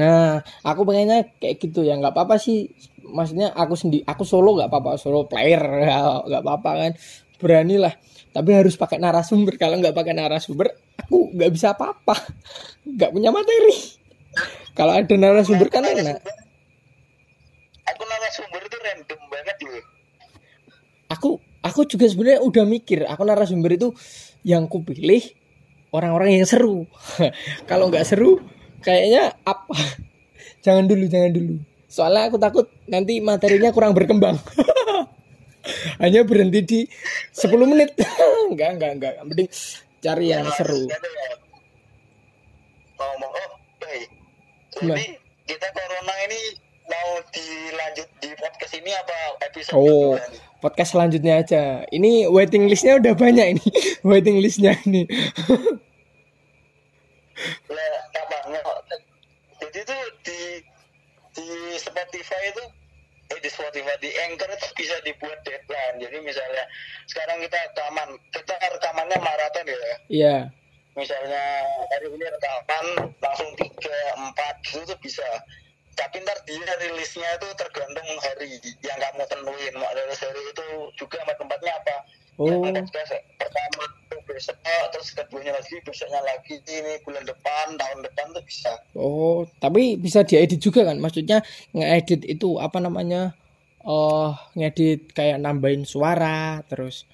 Nah, 0.00 0.40
aku 0.64 0.88
pengennya 0.88 1.28
kayak 1.36 1.60
gitu. 1.60 1.84
Ya, 1.84 2.00
nggak 2.00 2.16
apa-apa 2.16 2.40
sih. 2.40 2.72
Maksudnya 3.04 3.52
aku 3.52 3.76
sendiri, 3.76 4.04
aku 4.08 4.24
solo 4.24 4.56
nggak 4.56 4.70
apa-apa, 4.72 4.96
solo 4.96 5.28
player 5.28 5.60
nggak 6.28 6.42
apa-apa 6.42 6.70
kan. 6.86 6.92
Berani 7.38 7.78
lah. 7.78 7.94
Tapi 8.34 8.50
harus 8.54 8.74
pakai 8.74 9.00
narasumber. 9.00 9.56
Kalau 9.56 9.78
nggak 9.80 9.94
pakai 9.94 10.14
narasumber, 10.14 10.74
aku 10.98 11.32
nggak 11.34 11.50
bisa 11.54 11.74
apa-apa. 11.74 12.14
Nggak 12.84 13.10
punya 13.14 13.30
materi. 13.30 13.98
Kalau 14.78 14.92
ada 14.94 15.14
narasumber 15.14 15.68
kan 15.72 15.82
enak. 15.82 16.22
aku 17.88 18.02
narasumber 18.04 18.60
itu 18.68 18.76
random 18.84 19.20
banget 19.32 19.56
loh 19.64 19.84
Aku, 21.08 21.40
aku 21.64 21.88
juga 21.88 22.04
sebenarnya 22.04 22.44
udah 22.44 22.64
mikir. 22.68 23.08
Aku 23.08 23.24
narasumber 23.24 23.80
itu 23.80 23.96
yang 24.44 24.68
ku 24.68 24.84
pilih 24.84 25.24
orang-orang 25.90 26.38
yang 26.38 26.46
seru. 26.46 26.84
Kalau 27.70 27.88
nggak 27.88 28.04
seru, 28.04 28.44
kayaknya 28.84 29.34
apa? 29.42 29.72
jangan 30.64 30.84
dulu, 30.84 31.08
jangan 31.08 31.32
dulu. 31.32 31.54
Soalnya 31.88 32.28
aku 32.28 32.36
takut 32.36 32.68
nanti 32.84 33.24
materinya 33.24 33.72
kurang 33.72 33.96
berkembang. 33.96 34.36
Hanya 35.96 36.20
berhenti 36.28 36.60
di 36.64 36.80
10 37.32 37.70
menit. 37.70 37.96
enggak, 38.52 38.76
enggak, 38.76 38.90
enggak. 39.00 39.14
Penting 39.24 39.48
cari 39.98 40.26
yang 40.30 40.46
seru. 40.54 40.86
Gitu 40.86 41.10
ya. 41.10 41.30
ngomong 42.98 43.30
oh 43.30 43.50
baik 43.78 44.10
jadi 44.74 45.06
kita 45.46 45.68
corona 45.70 46.14
ini 46.26 46.40
mau 46.90 47.10
dilanjut 47.30 48.08
di 48.18 48.30
podcast 48.38 48.74
ini 48.74 48.90
apa 48.90 49.16
episode 49.46 49.74
Oh, 49.76 50.18
podcast 50.58 50.96
selanjutnya 50.96 51.34
aja. 51.40 51.62
Ini 51.92 52.26
waiting 52.32 52.66
listnya 52.66 52.98
udah 52.98 53.14
banyak 53.14 53.46
ini. 53.58 53.66
waiting 54.08 54.40
listnya 54.40 54.74
ini. 54.88 55.04
Apa 58.14 58.36
jadi 59.62 59.78
tuh 59.84 60.02
di 60.24 60.40
di 61.36 61.48
Spotify 61.78 62.42
itu 62.50 62.64
eh 63.38 63.40
di 63.46 63.50
Spotify 63.54 63.94
di 64.02 64.10
Anchor 64.26 64.50
itu 64.50 64.66
bisa 64.74 64.98
dibuat 65.06 65.38
deadline. 65.46 66.02
Jadi 66.02 66.18
misalnya 66.26 66.66
sekarang 67.06 67.38
kita 67.46 67.58
rekaman. 67.70 68.08
Kita 68.34 68.54
rekamannya 68.58 69.18
maraton 69.22 69.66
ya? 69.70 69.94
Iya. 70.10 70.36
misalnya 70.98 71.62
hari 71.94 72.10
ini 72.10 72.26
rekaman 72.26 73.14
langsung 73.22 73.54
tiga 73.54 73.98
empat 74.18 74.58
itu 74.66 74.82
tuh 74.82 74.98
bisa. 74.98 75.22
Tapi 75.94 76.18
ntar 76.26 76.34
dia 76.42 76.74
rilisnya 76.82 77.38
itu 77.38 77.46
tergantung 77.54 78.06
hari 78.18 78.58
yang 78.82 78.98
kamu 78.98 79.22
tentuin 79.30 79.74
mau 79.78 79.90
rilis 79.94 80.18
hari 80.18 80.42
itu 80.50 80.66
juga 80.98 81.22
sama 81.22 81.34
tempatnya 81.38 81.74
apa 81.74 81.96
Oh. 82.38 82.46
yang 82.46 82.86
podcast 82.86 83.18
pertama 83.34 83.82
itu 83.90 84.16
besok 84.30 84.56
terus 84.94 85.08
keduanya 85.10 85.52
lagi 85.58 85.74
besoknya 85.82 86.22
lagi 86.22 86.54
ini 86.70 87.02
bulan 87.02 87.26
depan 87.26 87.74
tahun 87.74 87.98
depan 88.06 88.26
tuh 88.30 88.44
bisa 88.46 88.70
Oh, 88.94 89.42
tapi 89.58 89.98
bisa 89.98 90.22
diedit 90.22 90.62
juga 90.62 90.86
kan? 90.86 91.02
Maksudnya 91.02 91.42
ngedit 91.74 92.22
itu 92.22 92.62
apa 92.62 92.78
namanya? 92.78 93.34
Oh, 93.82 94.38
ngedit 94.54 95.10
kayak 95.18 95.42
nambahin 95.42 95.82
suara 95.82 96.62
terus 96.70 97.10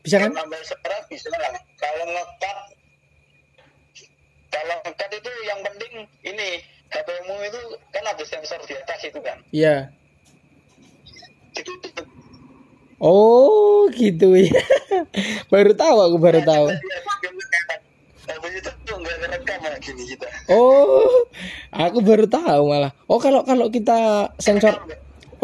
Bisa 0.00 0.22
kan? 0.24 0.32
Nambah 0.32 0.60
suara 0.64 1.04
bisa 1.10 1.28
lah. 1.36 1.52
Kalau 1.76 2.04
ngekat 2.08 2.58
kalau 4.48 4.76
ngekat 4.88 5.10
itu 5.20 5.32
yang 5.44 5.60
penting 5.66 5.92
ini 6.24 6.48
HP-mu 6.88 7.36
itu 7.44 7.60
kan 7.92 8.04
ada 8.08 8.24
sensor 8.24 8.60
di 8.64 8.72
atas 8.72 9.00
itu 9.04 9.18
kan. 9.20 9.36
Iya. 9.52 9.92
Itu 11.52 11.72
itu 11.84 12.02
Oh, 12.96 13.92
gitu 13.92 14.32
ya. 14.36 14.52
baru 15.52 15.76
tahu 15.76 15.96
aku 16.00 16.16
baru 16.16 16.40
tahu. 16.42 16.66
Oh, 20.48 21.26
aku 21.74 21.98
baru 22.02 22.26
tahu 22.26 22.62
malah. 22.70 22.92
Oh, 23.10 23.18
kalau 23.20 23.42
kalau 23.44 23.68
kita 23.68 24.30
sensor 24.40 24.78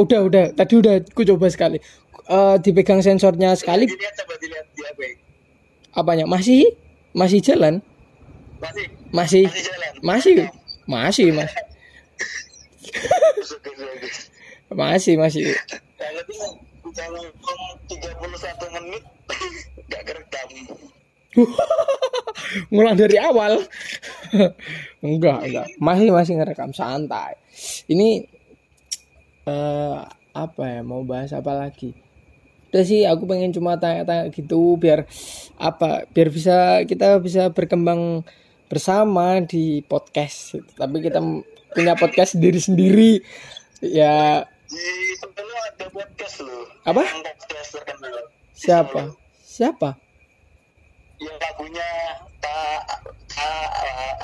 udah 0.00 0.20
udah 0.24 0.44
tadi 0.56 0.74
udah 0.78 0.94
aku 1.02 1.22
coba 1.26 1.46
sekali. 1.52 1.78
Eh, 2.22 2.56
dipegang 2.62 3.02
sensornya 3.02 3.50
sekali 3.58 3.84
Dilihat 3.84 4.14
coba 4.22 4.34
dilihat 4.38 4.66
di 4.72 4.82
HP. 4.86 5.00
apanya? 5.92 6.24
Masih 6.24 6.70
masih 7.12 7.42
jalan? 7.42 7.82
Masih 8.62 8.86
Masih 9.10 9.44
masih 9.50 9.64
jalan. 9.66 9.92
masih 10.00 10.36
masih 10.86 11.26
mas 11.34 11.50
masih 14.80 15.14
masih 15.18 15.44
Udah 16.92 17.06
ngomong 17.08 17.74
31 17.88 18.76
menit. 18.76 19.04
Nggak 19.88 20.02
kerekam. 20.04 20.48
ngulang 22.72 22.96
dari 22.96 23.16
awal. 23.16 23.64
Enggak 25.04 25.38
enggak. 25.48 25.66
Masih 25.80 26.08
masih 26.12 26.32
ngerekam 26.38 26.70
santai. 26.76 27.40
Ini 27.88 28.28
eh 29.48 29.98
apa 30.32 30.62
ya 30.64 30.80
mau 30.84 31.04
bahas 31.04 31.32
apa 31.34 31.52
lagi? 31.56 31.96
Udah 32.72 32.84
sih 32.84 33.04
aku 33.04 33.28
pengen 33.28 33.52
cuma 33.52 33.76
tanya-tanya 33.76 34.32
gitu 34.32 34.80
biar 34.80 35.04
apa 35.60 36.08
biar 36.08 36.28
bisa 36.32 36.80
kita 36.88 37.20
bisa 37.20 37.52
berkembang 37.52 38.24
bersama 38.68 39.40
di 39.44 39.84
podcast. 39.84 40.56
Tapi 40.76 40.96
kita 41.04 41.20
punya 41.72 41.92
podcast 41.96 42.36
sendiri-sendiri 42.36 43.20
ya. 43.84 44.44
Di 44.72 44.84
sebelum 45.20 45.51
ada 45.70 45.86
podcast 45.92 46.36
loh. 46.42 46.64
Apa? 46.88 47.02
Yang 47.06 47.22
podcast 47.22 47.70
terkenal. 47.78 48.16
siapa 48.52 49.02
siapa 49.42 49.90
Yang 51.18 51.36
lagunya 51.38 51.88
tak 52.42 52.80
ta, 53.30 53.52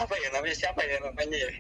apa 0.03 0.15
ya 0.19 0.29
namanya 0.35 0.57
siapa 0.57 0.81
ya 0.83 0.99
namanya 1.03 1.37
ya? 1.39 1.51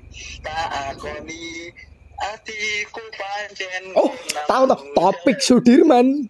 Tak 0.42 0.66
akoni 0.94 1.70
hatiku 2.18 3.02
pancen. 3.14 3.84
oh 3.94 4.10
tahu 4.50 4.62
toh 4.66 4.80
topik 4.98 5.38
Sudirman. 5.38 6.26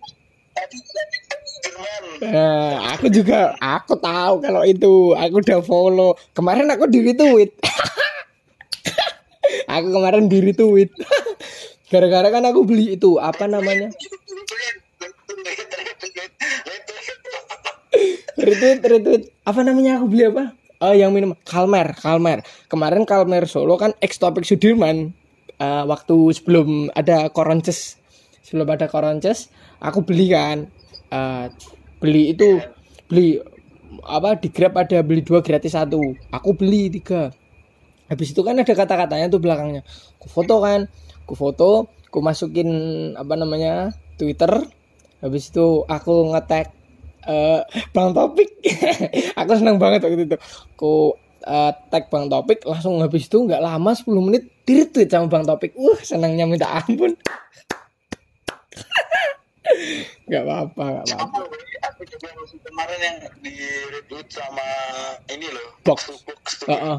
Eh, 2.19 2.75
aku 2.91 3.07
juga 3.15 3.55
aku 3.63 3.95
tahu 3.95 4.43
kalau 4.43 4.67
itu 4.67 5.15
aku 5.15 5.39
udah 5.39 5.63
follow 5.63 6.19
kemarin 6.35 6.67
aku 6.67 6.91
di 6.91 6.99
retweet 7.07 7.55
aku 9.73 9.87
kemarin 9.87 10.27
di 10.27 10.43
retweet 10.43 10.91
gara-gara 11.89 12.29
kan 12.29 12.45
aku 12.45 12.69
beli 12.69 12.97
itu 12.97 13.17
apa 13.17 13.49
namanya? 13.49 13.89
Retweet 18.39 18.81
retweet. 18.85 19.23
Apa 19.43 19.61
namanya 19.67 19.99
aku 19.99 20.07
beli 20.13 20.29
apa? 20.29 20.55
Oh 20.79 20.95
yang 20.95 21.11
minum. 21.11 21.35
Kalmer 21.43 21.97
Kalmer. 21.97 22.45
Kemarin 22.71 23.03
Kalmer 23.03 23.49
Solo 23.51 23.75
kan 23.81 23.97
ex 23.99 24.21
topik 24.21 24.47
Sudirman. 24.47 25.11
Eh, 25.59 25.85
waktu 25.89 26.17
sebelum 26.37 26.93
ada 26.95 27.33
Koronces. 27.35 27.99
Sebelum 28.47 28.69
ada 28.71 28.87
Koronces 28.87 29.51
aku 29.83 30.05
beli 30.07 30.31
kan. 30.31 30.71
Eh, 31.11 31.47
beli 31.99 32.37
itu 32.37 32.63
beli 33.11 33.43
apa 34.05 34.37
di 34.39 34.53
Grab 34.53 34.77
ada 34.79 35.01
beli 35.03 35.25
dua 35.25 35.41
gratis 35.43 35.75
satu. 35.75 36.01
Aku 36.31 36.55
beli 36.55 36.93
tiga. 36.93 37.35
Habis 38.09 38.33
itu 38.33 38.41
kan 38.41 38.57
ada 38.57 38.73
kata-katanya 38.73 39.27
tuh 39.29 39.41
belakangnya. 39.43 39.83
Ku 40.17 40.31
foto 40.31 40.63
kan 40.63 40.89
ku 41.29 41.37
foto 41.37 41.93
ku 42.09 42.25
masukin 42.25 42.69
apa 43.13 43.37
namanya 43.37 43.93
Twitter 44.17 44.49
habis 45.21 45.53
itu 45.53 45.85
aku 45.85 46.33
ngetek 46.33 46.73
eh 47.29 47.61
Bang 47.93 48.17
Topik 48.17 48.49
aku 49.41 49.53
senang 49.61 49.77
banget 49.77 50.09
waktu 50.09 50.25
itu 50.25 50.41
ku 50.81 51.13
eh, 51.45 51.73
tag 51.93 52.09
Bang 52.09 52.33
Topik 52.33 52.65
langsung 52.65 52.97
habis 53.05 53.29
itu 53.29 53.45
nggak 53.45 53.61
lama 53.61 53.93
10 53.93 54.09
menit 54.25 54.49
di 54.65 54.81
retweet 54.81 55.13
sama 55.13 55.29
Bang 55.29 55.45
Topik 55.45 55.77
uh 55.77 56.01
senangnya 56.01 56.49
minta 56.49 56.73
ampun 56.73 57.13
nggak 60.33 60.43
apa-apa 60.49 61.05
nggak 61.05 61.05
apa-apa 61.13 61.45
Aku, 61.79 62.03
juga 62.07 62.31
musim 62.39 62.59
kemarin 62.63 62.99
yang 62.99 63.17
di 63.43 63.55
retweet 63.95 64.27
sama 64.31 64.67
ini 65.31 65.47
loh. 65.47 65.79
Box. 65.87 66.11
box 66.27 66.63
tuh. 66.63 66.67
Heeh. 66.75 66.99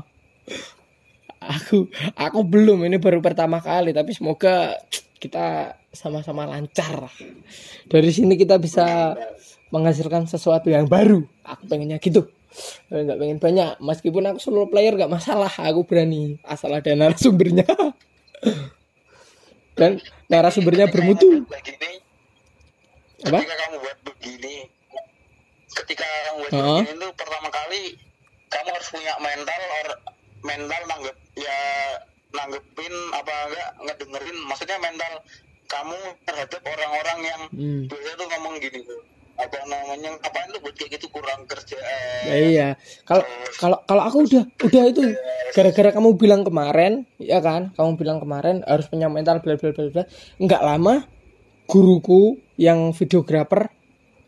Aku 1.40 1.88
aku 2.20 2.40
belum 2.44 2.84
ini 2.84 3.00
baru 3.00 3.24
pertama 3.24 3.64
kali 3.64 3.96
tapi 3.96 4.12
semoga 4.12 4.76
kita 5.20 5.76
sama-sama 5.92 6.48
lancar. 6.48 7.08
Dari 7.88 8.12
sini 8.12 8.36
kita 8.36 8.60
bisa 8.60 9.16
menghasilkan 9.72 10.28
sesuatu 10.28 10.68
yang 10.72 10.88
baru. 10.88 11.24
Aku 11.44 11.64
pengennya 11.68 12.00
gitu. 12.00 12.28
Nggak 12.92 13.18
pengen 13.20 13.40
banyak. 13.40 13.72
Meskipun 13.80 14.24
aku 14.32 14.40
solo 14.42 14.68
player 14.68 14.96
nggak 14.96 15.12
masalah. 15.12 15.52
Aku 15.52 15.84
berani. 15.88 16.40
Asal 16.44 16.76
ada 16.76 16.92
narasumbernya. 16.96 17.68
Dan 19.80 20.04
narasumbernya 20.28 20.92
bermutu. 20.92 21.48
Begini, 21.48 22.00
apa? 23.28 23.40
ketika 23.44 23.56
kamu 23.68 23.76
buat 23.84 23.98
begini 24.08 24.56
ketika 25.76 26.06
kamu 26.08 26.38
buat 26.40 26.52
begini 26.52 26.92
itu 26.96 27.08
pertama 27.20 27.50
kali 27.52 27.84
kamu 28.48 28.70
harus 28.72 28.90
punya 28.96 29.14
mental 29.20 29.62
or 29.84 29.88
mental 30.42 30.82
nanggep 30.88 31.16
ya 31.36 31.58
nanggepin 32.30 32.94
apa 33.12 33.34
enggak 33.50 33.70
ngedengerin 33.84 34.38
maksudnya 34.46 34.78
mental 34.78 35.14
kamu 35.66 35.98
terhadap 36.26 36.62
orang-orang 36.66 37.20
yang 37.26 37.42
Hmm. 37.50 37.84
biasanya 37.86 38.16
tuh 38.18 38.28
ngomong 38.28 38.54
gini 38.58 38.80
tuh 38.82 39.02
apa 39.40 39.56
namanya 39.66 40.10
apaan 40.20 40.52
tuh 40.52 40.60
buat 40.60 40.76
kayak 40.76 41.00
gitu 41.00 41.08
kurang 41.10 41.48
kerjaan 41.48 42.22
Ya, 42.28 42.36
iya. 42.36 42.68
Kalau 43.08 43.24
kalau 43.56 43.78
kalau 43.88 44.04
aku 44.04 44.18
udah 44.28 44.44
udah 44.68 44.84
itu 44.92 45.02
gara-gara 45.56 45.96
kamu 45.96 46.20
bilang 46.20 46.44
kemarin, 46.44 47.08
ya 47.16 47.40
kan? 47.40 47.72
Kamu 47.72 47.96
bilang 47.96 48.20
kemarin 48.20 48.60
harus 48.68 48.92
punya 48.92 49.08
mental 49.08 49.40
bla 49.40 49.56
bla 49.56 49.72
bla 49.72 49.88
bla. 49.88 50.04
Enggak 50.36 50.60
lama 50.62 51.08
guruku 51.66 52.36
yang 52.60 52.92
videografer 52.92 53.72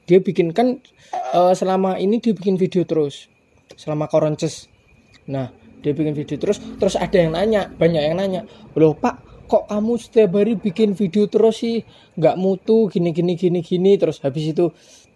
dia 0.08 0.24
bikin 0.24 0.56
kan 0.56 0.80
eh, 1.12 1.54
selama 1.54 2.00
ini 2.00 2.24
dia 2.24 2.32
bikin 2.32 2.56
video 2.56 2.88
terus 2.88 3.28
selama 3.76 4.08
koronces. 4.08 4.72
Nah, 5.28 5.52
dia 5.82 5.92
bikin 5.98 6.14
video 6.14 6.38
terus 6.38 6.62
terus 6.78 6.96
ada 6.96 7.18
yang 7.18 7.34
nanya, 7.34 7.70
banyak 7.74 8.02
yang 8.02 8.16
nanya. 8.18 8.42
Loh, 8.78 8.94
Pak, 8.94 9.46
kok 9.50 9.68
kamu 9.68 9.94
setiap 9.98 10.38
hari 10.38 10.54
bikin 10.58 10.94
video 10.94 11.28
terus 11.28 11.62
sih? 11.62 11.84
Nggak 12.16 12.38
mutu 12.38 12.88
gini 12.88 13.12
gini 13.12 13.34
gini 13.36 13.60
gini 13.66 13.98
terus 13.98 14.22
habis 14.22 14.54
itu 14.54 14.70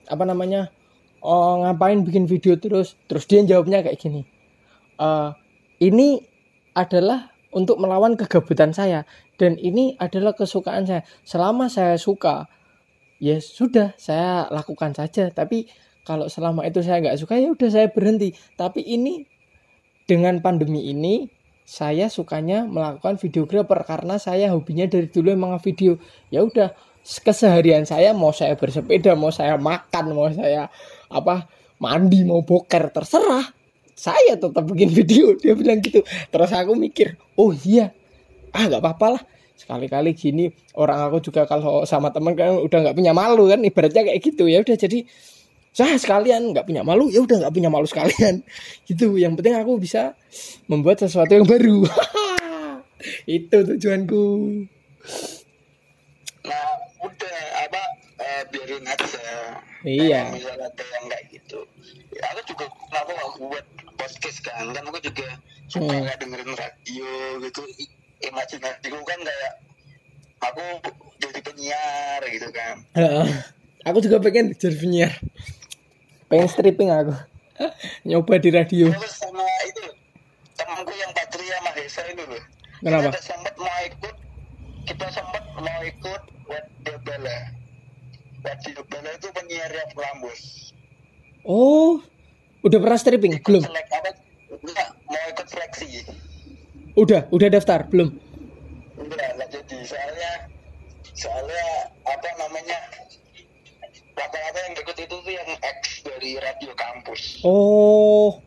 apa 0.09 0.25
namanya? 0.25 0.73
oh 1.25 1.65
ngapain 1.65 2.05
bikin 2.05 2.29
video 2.29 2.53
terus 2.61 2.93
terus 3.09 3.25
dia 3.25 3.41
jawabnya 3.41 3.81
kayak 3.81 3.97
gini 3.97 4.21
"Eh, 5.01 5.29
ini 5.81 6.21
adalah 6.77 7.33
untuk 7.49 7.81
melawan 7.81 8.13
kegabutan 8.13 8.71
saya 8.71 9.09
dan 9.41 9.57
ini 9.57 9.97
adalah 9.97 10.37
kesukaan 10.37 10.85
saya 10.85 11.01
selama 11.25 11.65
saya 11.67 11.97
suka 11.97 12.45
ya 13.17 13.41
sudah 13.41 13.97
saya 13.97 14.45
lakukan 14.53 14.93
saja 14.93 15.33
tapi 15.33 15.65
kalau 16.05 16.29
selama 16.29 16.61
itu 16.69 16.85
saya 16.85 17.01
nggak 17.01 17.17
suka 17.17 17.41
ya 17.41 17.49
udah 17.49 17.69
saya 17.73 17.87
berhenti 17.89 18.37
tapi 18.53 18.85
ini 18.85 19.25
dengan 20.05 20.37
pandemi 20.41 20.89
ini 20.89 21.29
saya 21.65 22.13
sukanya 22.13 22.69
melakukan 22.69 23.17
videografer 23.17 23.81
karena 23.89 24.21
saya 24.21 24.53
hobinya 24.53 24.85
dari 24.85 25.09
dulu 25.09 25.33
emang 25.33 25.57
video 25.57 25.97
ya 26.29 26.45
udah 26.45 26.69
keseharian 27.01 27.89
saya 27.89 28.13
mau 28.13 28.29
saya 28.29 28.53
bersepeda 28.53 29.17
mau 29.17 29.33
saya 29.33 29.57
makan 29.57 30.05
mau 30.13 30.29
saya 30.29 30.69
apa 31.09 31.49
mandi 31.81 32.23
mau 32.23 32.41
boker 32.41 32.93
terserah. 32.93 33.45
Saya 33.95 34.35
tetap 34.35 34.67
bikin 34.67 34.91
video 34.91 35.39
dia 35.39 35.55
bilang 35.55 35.79
gitu. 35.79 36.03
Terus 36.03 36.51
aku 36.51 36.75
mikir 36.75 37.15
oh 37.39 37.55
iya 37.55 37.95
ah 38.51 38.67
nggak 38.67 38.81
apa-apa 38.83 39.07
lah. 39.19 39.23
Sekali-kali 39.55 40.11
gini 40.13 40.51
orang 40.75 41.07
aku 41.07 41.31
juga 41.31 41.47
kalau 41.47 41.87
sama 41.87 42.11
teman 42.11 42.35
kan 42.35 42.59
udah 42.59 42.79
nggak 42.89 42.95
punya 42.95 43.15
malu 43.15 43.47
kan 43.47 43.63
ibaratnya 43.63 44.03
kayak 44.03 44.19
gitu. 44.19 44.51
Ya 44.51 44.61
udah 44.61 44.75
jadi 44.75 45.07
saya 45.75 45.99
sekalian 45.99 46.55
nggak 46.55 46.63
punya 46.63 46.87
malu 46.87 47.11
ya 47.11 47.19
udah 47.19 47.35
nggak 47.43 47.51
punya 47.53 47.67
malu 47.67 47.83
sekalian. 47.83 48.39
Gitu 48.87 49.19
yang 49.19 49.35
penting 49.35 49.59
aku 49.59 49.75
bisa 49.75 50.15
membuat 50.65 51.03
sesuatu 51.03 51.29
yang 51.29 51.43
baru. 51.43 51.83
Itu 53.27 53.57
tujuanku. 53.67 54.25
Nah 56.45 56.65
udah 56.97 57.37
apa 57.59 57.81
eh, 58.17 58.41
biarin 58.49 58.87
aja. 58.87 59.05
Iya. 59.83 60.19
Kalau 60.23 60.33
misalnya 60.33 60.65
ada 60.65 60.85
yang 60.87 61.05
kayak 61.05 61.25
gitu. 61.29 61.59
Ya, 62.09 62.23
aku 62.31 62.41
juga 62.47 62.65
kenapa 62.71 63.11
aku 63.19 63.37
buat 63.45 63.65
podcast 63.93 64.39
kan. 64.41 64.65
Kan 64.71 64.83
aku 64.87 64.99
juga 65.03 65.27
suka 65.67 65.91
Hmm. 65.91 66.07
kayak 66.07 66.17
dengerin 66.23 66.53
radio 66.55 67.09
gitu. 67.43 67.61
I- 67.75 67.93
imajinasiku 68.23 68.97
kan 69.03 69.19
kayak 69.21 69.53
aku 70.39 70.63
jadi 71.19 71.39
penyiar 71.43 72.21
gitu 72.31 72.47
kan. 72.49 72.75
Heeh. 72.95 73.27
aku 73.85 74.01
juga 74.01 74.17
pengen 74.17 74.49
jadi 74.57 74.73
penyiar 74.73 75.13
pengen 76.27 76.49
stripping 76.49 76.91
aku. 76.91 77.13
Nyoba 78.07 78.41
di 78.41 78.49
radio. 78.51 78.91
Terus 78.91 79.15
sama 79.15 79.43
itu 79.67 79.85
temanku 80.59 80.91
yang 80.95 81.11
Patria 81.15 81.57
Mahesa 81.63 82.01
itu 82.11 82.23
loh. 82.25 82.43
Kenapa? 82.83 83.15
kita 83.15 83.21
sempat 83.23 83.55
mau 83.57 83.79
ikut 83.87 84.15
kita 84.85 85.07
sempat 85.09 85.43
mau 85.57 85.79
ikut 85.81 86.21
Radio 86.45 86.95
Bala. 87.01 87.37
Radio 88.45 88.81
Bala 88.85 89.09
itu 89.15 89.27
penyiar 89.33 89.71
yang 89.71 89.89
Rambus 89.95 90.65
oh 91.45 92.01
udah 92.65 92.77
pernah 92.81 92.97
stripping? 92.97 93.37
Belum? 93.45 93.61
Selek 93.61 93.87
apa? 93.93 94.09
Enggak 94.49 94.89
mau 95.05 95.25
ikut 95.29 95.47
seleksi. 95.47 95.87
Udah 96.97 97.29
udah 97.29 97.47
daftar? 97.53 97.85
Belum? 97.85 98.09
Enggak 98.97 99.29
enggak 99.37 99.49
jadi. 99.53 99.77
Soalnya 99.85 100.31
soalnya 101.13 101.65
apa 102.03 102.29
namanya 102.41 102.77
rata-rata 104.15 104.59
yang 104.65 104.73
ikut 104.79 104.97
itu 104.97 105.15
tuh 105.15 105.33
yang 105.33 105.49
ex 105.59 106.01
dari 106.07 106.39
radio 106.39 106.71
kampus. 106.73 107.43
Oh. 107.43 108.39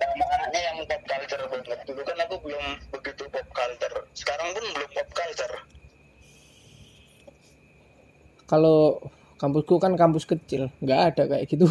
Sama 0.00 0.24
anaknya 0.40 0.60
yang 0.64 0.76
pop 0.88 1.02
culture 1.04 1.44
banget. 1.52 1.78
Dulu 1.84 2.00
kan 2.02 2.18
aku 2.24 2.36
belum 2.40 2.64
begitu 2.96 3.22
pop 3.28 3.48
culture. 3.52 3.96
Sekarang 4.16 4.48
pun 4.56 4.64
belum 4.72 4.90
pop 4.96 5.08
culture. 5.12 5.54
Kalau 8.48 8.98
kampusku 9.40 9.80
kan 9.80 9.96
kampus 9.96 10.24
kecil 10.28 10.72
nggak 10.80 11.00
ada 11.14 11.22
kayak 11.28 11.46
gitu. 11.48 11.68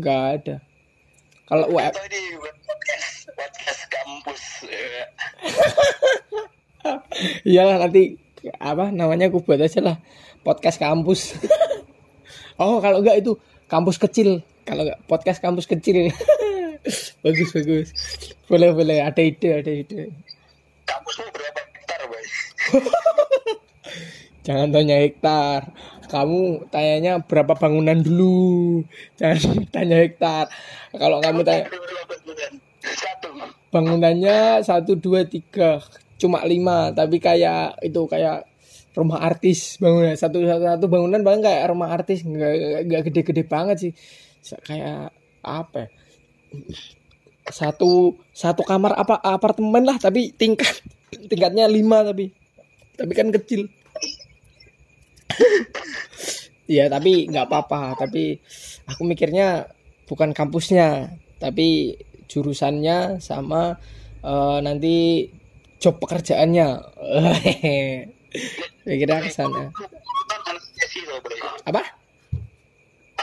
Nggak 0.00 0.22
ada 0.40 0.56
kalau 1.48 1.68
UF 1.76 1.92
di 2.08 2.22
podcast 2.40 3.28
podcast 3.36 3.82
kampus 3.92 4.42
ya. 4.68 5.04
iyalah 7.48 7.76
nanti 7.84 8.16
apa 8.60 8.92
namanya 8.92 9.32
aku 9.32 9.40
buat 9.44 9.60
aja 9.60 9.80
lah 9.80 9.96
podcast 10.46 10.78
kampus. 10.78 11.34
Oh 12.54 12.78
kalau 12.78 13.02
enggak 13.02 13.18
itu 13.18 13.34
kampus 13.66 13.98
kecil. 13.98 14.38
Kalau 14.62 14.86
enggak 14.86 15.02
podcast 15.10 15.42
kampus 15.42 15.66
kecil. 15.66 16.06
Bagus 17.24 17.50
bagus. 17.56 17.88
Boleh 18.46 18.70
boleh. 18.76 19.00
Ada 19.00 19.22
ide 19.24 19.48
ada 19.64 19.72
ide. 19.72 20.12
Kampusmu 20.84 21.32
berapa 21.32 21.60
hektar 21.64 22.00
boy 22.06 22.24
jangan 24.46 24.68
tanya 24.68 25.00
hektar. 25.00 25.72
Kamu 26.12 26.68
tanyanya 26.68 27.24
berapa 27.24 27.56
bangunan 27.56 28.04
dulu? 28.04 28.84
Jangan 29.16 29.64
tanya 29.72 30.04
hektar. 30.04 30.52
Kalau 30.92 31.24
kamu 31.24 31.40
tanya 31.42 31.64
bangunannya 33.72 34.60
satu 34.60 34.94
dua 35.00 35.24
tiga. 35.24 35.80
Cuma 36.20 36.44
lima. 36.44 36.92
Tapi 36.92 37.16
kayak 37.16 37.80
itu 37.80 38.04
kayak 38.04 38.44
rumah 38.94 39.20
artis 39.20 39.76
bangunan. 39.82 40.14
Satu 40.14 40.40
satu, 40.46 40.64
satu 40.64 40.86
bangunan 40.86 41.20
bang 41.20 41.42
kayak 41.42 41.70
rumah 41.70 41.90
artis. 41.92 42.22
Nggak 42.24 43.10
gede-gede 43.10 43.42
banget 43.44 43.76
sih. 43.78 43.92
Kayak 44.64 45.12
apa 45.44 45.86
ya? 45.86 45.88
satu 47.44 48.16
satu 48.32 48.64
kamar 48.64 48.96
apa 48.96 49.20
apartemen 49.20 49.84
lah 49.84 50.00
tapi 50.00 50.32
tingkat 50.32 50.80
tingkatnya 51.30 51.68
lima 51.68 52.06
tapi. 52.06 52.32
Tapi 52.94 53.12
kan 53.12 53.28
kecil. 53.34 53.68
Ya 56.64 56.88
tapi 56.88 57.28
nggak 57.28 57.44
apa-apa. 57.50 57.98
Tapi 57.98 58.40
aku 58.88 59.02
mikirnya 59.04 59.68
bukan 60.08 60.32
kampusnya 60.32 61.12
tapi 61.42 61.98
jurusannya 62.30 63.20
sama 63.20 63.76
eh, 64.24 64.58
nanti 64.64 65.28
job 65.76 66.00
pekerjaannya 66.00 66.68
kira 68.84 69.22
ke 69.22 69.30
sana 69.30 69.70
boy 71.24 71.38
apa? 71.64 71.82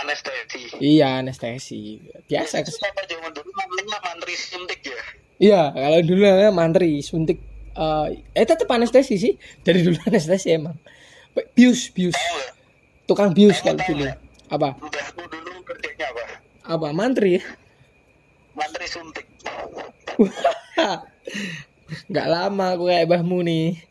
Anestesi. 0.02 0.62
Iya 0.82 1.22
anestesi. 1.22 2.02
Biasa 2.26 2.66
kes- 2.66 2.82
apa 2.82 3.06
zaman 3.06 3.30
dulu 3.36 3.50
namanya 3.54 3.98
mantri 4.02 4.34
suntik 4.34 4.82
ya? 4.82 4.98
Iya 5.38 5.62
kalau 5.70 6.00
dulu 6.02 6.22
namanya 6.26 6.52
mantri 6.52 6.92
suntik. 7.06 7.38
Eh 7.78 8.08
eh 8.34 8.46
tetap 8.48 8.66
anestesi 8.74 9.16
sih. 9.22 9.34
Dari 9.62 9.86
dulu 9.86 10.02
anestesi 10.10 10.58
emang. 10.58 10.74
Bius 11.54 11.94
bius. 11.94 12.18
Nggak 12.18 12.50
tukang 13.06 13.30
bius 13.36 13.62
kalau 13.62 13.78
dulu. 13.78 14.10
nggak? 14.10 14.18
apa? 14.52 14.70
Mbahku 14.76 15.22
dulu 15.30 15.52
kerjanya 15.70 16.06
apa? 16.10 16.24
Apa? 16.66 16.88
Mantri? 16.92 17.38
Mantri 18.58 18.88
suntik. 18.90 19.28
Nggak 22.12 22.28
lama 22.32 22.66
aku 22.74 22.84
kayak 22.88 23.08
bahmu 23.12 23.44
nih 23.44 23.91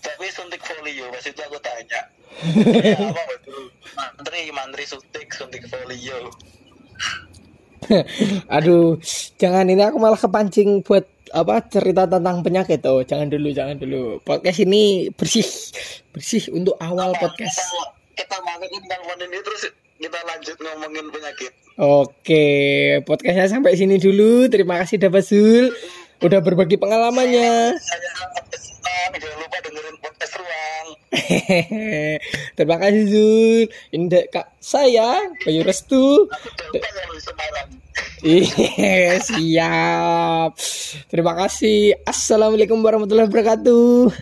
tapi 0.00 0.26
suntik 0.32 0.62
folio 0.64 1.06
pas 1.12 1.24
itu 1.24 1.40
aku 1.40 1.58
tanya. 1.62 2.02
Ya, 2.40 2.96
apa 2.96 3.22
betul 3.26 3.68
mantri 3.92 4.48
mantri 4.54 4.84
suntik 4.86 5.28
suntik 5.34 5.66
folio 5.68 6.30
Aduh, 8.54 9.02
jangan 9.34 9.66
ini 9.66 9.82
aku 9.82 9.98
malah 9.98 10.20
kepancing 10.20 10.84
buat 10.86 11.02
apa 11.30 11.62
cerita 11.66 12.06
tentang 12.06 12.42
penyakit. 12.42 12.82
Oh 12.86 13.02
jangan 13.02 13.30
dulu 13.30 13.50
jangan 13.50 13.78
dulu. 13.78 14.22
Podcast 14.22 14.62
ini 14.62 15.10
bersih 15.14 15.46
bersih 16.14 16.50
untuk 16.54 16.78
awal 16.78 17.14
podcast. 17.18 17.58
kita, 18.14 18.36
kita 18.36 18.86
telepon 18.86 19.18
ini 19.26 19.38
terus 19.42 19.62
kita 19.98 20.18
lanjut 20.22 20.56
ngomongin 20.58 21.06
penyakit. 21.10 21.52
Oke 21.80 22.46
podcastnya 23.06 23.46
sampai 23.48 23.74
sini 23.74 23.96
dulu. 23.98 24.46
Terima 24.46 24.78
kasih 24.82 25.00
Dabasul 25.00 25.72
udah 26.20 26.40
berbagi 26.44 26.76
pengalamannya 26.76 27.74
jangan 29.20 29.36
lupa 29.40 29.58
dengerin 29.64 29.96
podcast 30.04 30.34
ruang 30.36 30.86
terima 32.56 32.76
kasih 32.76 33.02
Zul 33.08 33.60
ini 33.96 34.20
kak 34.28 34.52
saya 34.60 35.32
Bayu 35.44 35.64
Restu 35.64 36.28
Iya, 38.20 39.16
siap. 39.16 40.52
Terima 41.08 41.32
kasih. 41.32 41.96
Assalamualaikum 42.04 42.76
warahmatullahi 42.84 43.32
wabarakatuh. 43.32 44.12